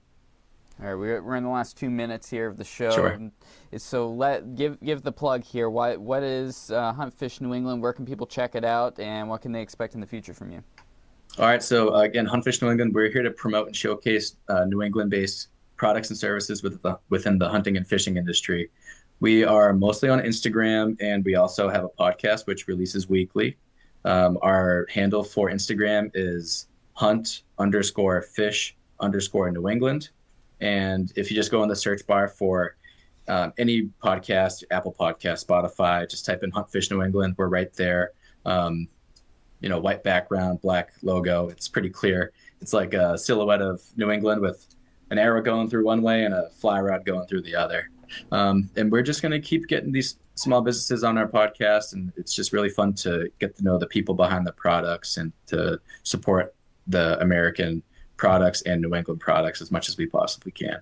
All 0.82 0.92
right, 0.92 1.20
we're 1.22 1.36
in 1.36 1.44
the 1.44 1.50
last 1.50 1.76
two 1.76 1.88
minutes 1.88 2.28
here 2.28 2.48
of 2.48 2.56
the 2.56 2.64
show. 2.64 2.90
Sure. 2.90 3.30
So 3.76 4.08
let 4.08 4.56
give 4.56 4.80
give 4.80 5.02
the 5.02 5.12
plug 5.12 5.44
here. 5.44 5.70
What 5.70 6.00
what 6.00 6.24
is 6.24 6.70
uh, 6.72 6.92
Hunt 6.92 7.14
Fish 7.14 7.40
New 7.40 7.54
England? 7.54 7.80
Where 7.80 7.92
can 7.92 8.04
people 8.04 8.26
check 8.26 8.56
it 8.56 8.64
out, 8.64 8.98
and 8.98 9.28
what 9.28 9.40
can 9.40 9.52
they 9.52 9.62
expect 9.62 9.94
in 9.94 10.00
the 10.00 10.06
future 10.06 10.34
from 10.34 10.50
you? 10.50 10.62
All 11.38 11.46
right. 11.46 11.62
So 11.62 11.94
uh, 11.94 12.00
again, 12.00 12.26
Hunt 12.26 12.42
Fish 12.42 12.60
New 12.60 12.70
England. 12.70 12.92
We're 12.92 13.10
here 13.10 13.22
to 13.22 13.30
promote 13.30 13.68
and 13.68 13.76
showcase 13.76 14.36
uh, 14.48 14.64
New 14.64 14.82
England-based 14.82 15.48
products 15.76 16.10
and 16.10 16.18
services 16.18 16.62
with 16.62 16.82
the, 16.82 16.98
within 17.08 17.38
the 17.38 17.48
hunting 17.48 17.76
and 17.76 17.86
fishing 17.86 18.16
industry. 18.16 18.70
We 19.20 19.44
are 19.44 19.72
mostly 19.72 20.08
on 20.08 20.20
Instagram, 20.20 20.96
and 21.00 21.24
we 21.24 21.36
also 21.36 21.68
have 21.68 21.84
a 21.84 21.88
podcast 21.88 22.46
which 22.46 22.66
releases 22.66 23.08
weekly. 23.08 23.56
Um, 24.04 24.38
our 24.42 24.86
handle 24.90 25.22
for 25.24 25.50
Instagram 25.50 26.10
is 26.14 26.66
hunt 26.94 27.42
underscore 27.58 28.22
fish 28.22 28.76
underscore 29.00 29.50
New 29.50 29.68
England. 29.68 30.10
And 30.60 31.12
if 31.16 31.30
you 31.30 31.36
just 31.36 31.50
go 31.50 31.62
in 31.62 31.68
the 31.68 31.76
search 31.76 32.06
bar 32.06 32.28
for 32.28 32.76
um, 33.28 33.52
any 33.58 33.90
podcast, 34.02 34.64
Apple 34.70 34.94
Podcast, 34.98 35.46
Spotify, 35.46 36.08
just 36.08 36.26
type 36.26 36.42
in 36.42 36.50
Hunt 36.50 36.70
Fish 36.70 36.90
New 36.90 37.02
England. 37.02 37.34
We're 37.36 37.48
right 37.48 37.72
there. 37.74 38.12
Um, 38.44 38.88
you 39.60 39.68
know, 39.68 39.78
white 39.78 40.02
background, 40.02 40.60
black 40.60 40.92
logo. 41.02 41.48
It's 41.48 41.68
pretty 41.68 41.88
clear. 41.88 42.32
It's 42.60 42.72
like 42.72 42.92
a 42.92 43.16
silhouette 43.16 43.62
of 43.62 43.82
New 43.96 44.10
England 44.10 44.42
with 44.42 44.66
an 45.10 45.18
arrow 45.18 45.40
going 45.42 45.68
through 45.68 45.84
one 45.84 46.02
way 46.02 46.24
and 46.24 46.34
a 46.34 46.50
fly 46.50 46.80
rod 46.80 47.04
going 47.04 47.26
through 47.26 47.42
the 47.42 47.54
other. 47.54 47.88
Um, 48.30 48.68
and 48.76 48.92
we're 48.92 49.02
just 49.02 49.22
going 49.22 49.32
to 49.32 49.40
keep 49.40 49.66
getting 49.66 49.90
these 49.90 50.18
small 50.34 50.60
businesses 50.60 51.04
on 51.04 51.16
our 51.16 51.28
podcast. 51.28 51.94
And 51.94 52.12
it's 52.16 52.34
just 52.34 52.52
really 52.52 52.68
fun 52.68 52.92
to 52.94 53.30
get 53.38 53.56
to 53.56 53.64
know 53.64 53.78
the 53.78 53.86
people 53.86 54.14
behind 54.14 54.46
the 54.46 54.52
products 54.52 55.16
and 55.16 55.32
to 55.46 55.80
support 56.02 56.54
the 56.86 57.18
American 57.20 57.82
products 58.24 58.62
and 58.62 58.80
New 58.80 58.94
England 58.94 59.20
products 59.20 59.60
as 59.60 59.70
much 59.70 59.88
as 59.88 59.98
we 59.98 60.06
possibly 60.06 60.50
can. 60.50 60.80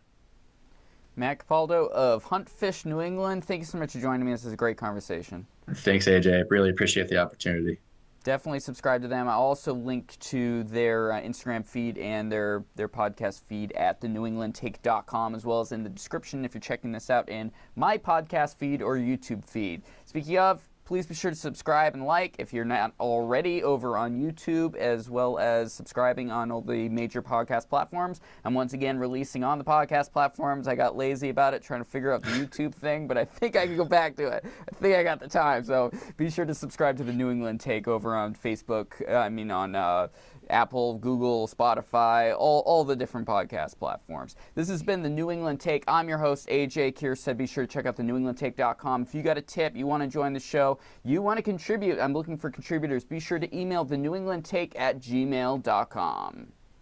Matt 1.16 1.46
Capaldo 1.46 1.90
of 1.90 2.24
Hunt 2.24 2.48
Fish 2.48 2.84
New 2.84 3.00
England, 3.00 3.44
thank 3.44 3.60
you 3.60 3.66
so 3.66 3.78
much 3.78 3.92
for 3.92 4.00
joining 4.00 4.24
me. 4.24 4.32
This 4.32 4.44
is 4.44 4.52
a 4.52 4.56
great 4.56 4.76
conversation. 4.76 5.46
Thanks, 5.74 6.06
AJ. 6.06 6.38
I 6.38 6.44
really 6.48 6.70
appreciate 6.70 7.08
the 7.08 7.18
opportunity 7.18 7.78
definitely 8.22 8.60
subscribe 8.60 9.02
to 9.02 9.08
them. 9.08 9.28
I 9.28 9.32
also 9.32 9.74
link 9.74 10.16
to 10.20 10.62
their 10.64 11.12
uh, 11.12 11.20
Instagram 11.20 11.66
feed 11.66 11.98
and 11.98 12.30
their 12.30 12.64
their 12.76 12.88
podcast 12.88 13.42
feed 13.42 13.72
at 13.72 14.00
the 14.00 14.08
newenglandtake.com 14.08 15.34
as 15.34 15.44
well 15.44 15.60
as 15.60 15.72
in 15.72 15.82
the 15.82 15.90
description 15.90 16.44
if 16.44 16.54
you're 16.54 16.60
checking 16.60 16.92
this 16.92 17.10
out 17.10 17.28
in 17.28 17.50
my 17.76 17.98
podcast 17.98 18.56
feed 18.56 18.82
or 18.82 18.96
YouTube 18.96 19.44
feed. 19.44 19.82
Speaking 20.04 20.38
of, 20.38 20.68
Please 20.84 21.06
be 21.06 21.14
sure 21.14 21.30
to 21.30 21.36
subscribe 21.36 21.94
and 21.94 22.04
like 22.04 22.34
if 22.38 22.52
you're 22.52 22.64
not 22.64 22.92
already 22.98 23.62
over 23.62 23.96
on 23.96 24.20
YouTube, 24.20 24.74
as 24.76 25.08
well 25.08 25.38
as 25.38 25.72
subscribing 25.72 26.30
on 26.30 26.50
all 26.50 26.60
the 26.60 26.88
major 26.88 27.22
podcast 27.22 27.68
platforms. 27.68 28.20
I'm 28.44 28.52
once 28.52 28.72
again 28.72 28.98
releasing 28.98 29.44
on 29.44 29.58
the 29.58 29.64
podcast 29.64 30.12
platforms. 30.12 30.66
I 30.66 30.74
got 30.74 30.96
lazy 30.96 31.28
about 31.28 31.54
it, 31.54 31.62
trying 31.62 31.80
to 31.80 31.88
figure 31.88 32.12
out 32.12 32.22
the 32.22 32.30
YouTube 32.30 32.74
thing, 32.74 33.06
but 33.06 33.16
I 33.16 33.24
think 33.24 33.56
I 33.56 33.66
can 33.66 33.76
go 33.76 33.84
back 33.84 34.16
to 34.16 34.26
it. 34.26 34.44
I 34.44 34.74
think 34.74 34.96
I 34.96 35.04
got 35.04 35.20
the 35.20 35.28
time. 35.28 35.62
So 35.64 35.92
be 36.16 36.28
sure 36.28 36.44
to 36.44 36.54
subscribe 36.54 36.96
to 36.98 37.04
the 37.04 37.12
New 37.12 37.30
England 37.30 37.60
Takeover 37.60 38.18
on 38.18 38.34
Facebook. 38.34 39.08
I 39.08 39.28
mean, 39.28 39.50
on. 39.50 39.74
Uh, 39.74 40.08
Apple, 40.52 40.94
Google, 40.98 41.48
Spotify, 41.48 42.34
all, 42.38 42.60
all 42.66 42.84
the 42.84 42.94
different 42.94 43.26
podcast 43.26 43.78
platforms. 43.78 44.36
This 44.54 44.68
has 44.68 44.82
been 44.82 45.02
the 45.02 45.10
New 45.10 45.30
England 45.30 45.60
Take. 45.60 45.84
I'm 45.88 46.08
your 46.08 46.18
host, 46.18 46.48
AJ 46.48 46.94
Kierstead. 46.94 47.36
Be 47.36 47.46
sure 47.46 47.66
to 47.66 47.72
check 47.72 47.86
out 47.86 47.96
the 47.96 48.02
newenglandtake.com. 48.02 49.02
If 49.02 49.14
you 49.14 49.22
got 49.22 49.38
a 49.38 49.42
tip, 49.42 49.74
you 49.74 49.86
want 49.86 50.02
to 50.02 50.08
join 50.08 50.32
the 50.32 50.40
show, 50.40 50.78
you 51.04 51.22
want 51.22 51.38
to 51.38 51.42
contribute, 51.42 51.98
I'm 51.98 52.12
looking 52.12 52.36
for 52.36 52.50
contributors, 52.50 53.04
be 53.04 53.18
sure 53.18 53.38
to 53.38 53.56
email 53.56 53.84
the 53.84 53.96
New 53.96 54.14
England 54.14 54.44
Take 54.44 54.78
at 54.78 55.00
gmail.com. 55.00 56.52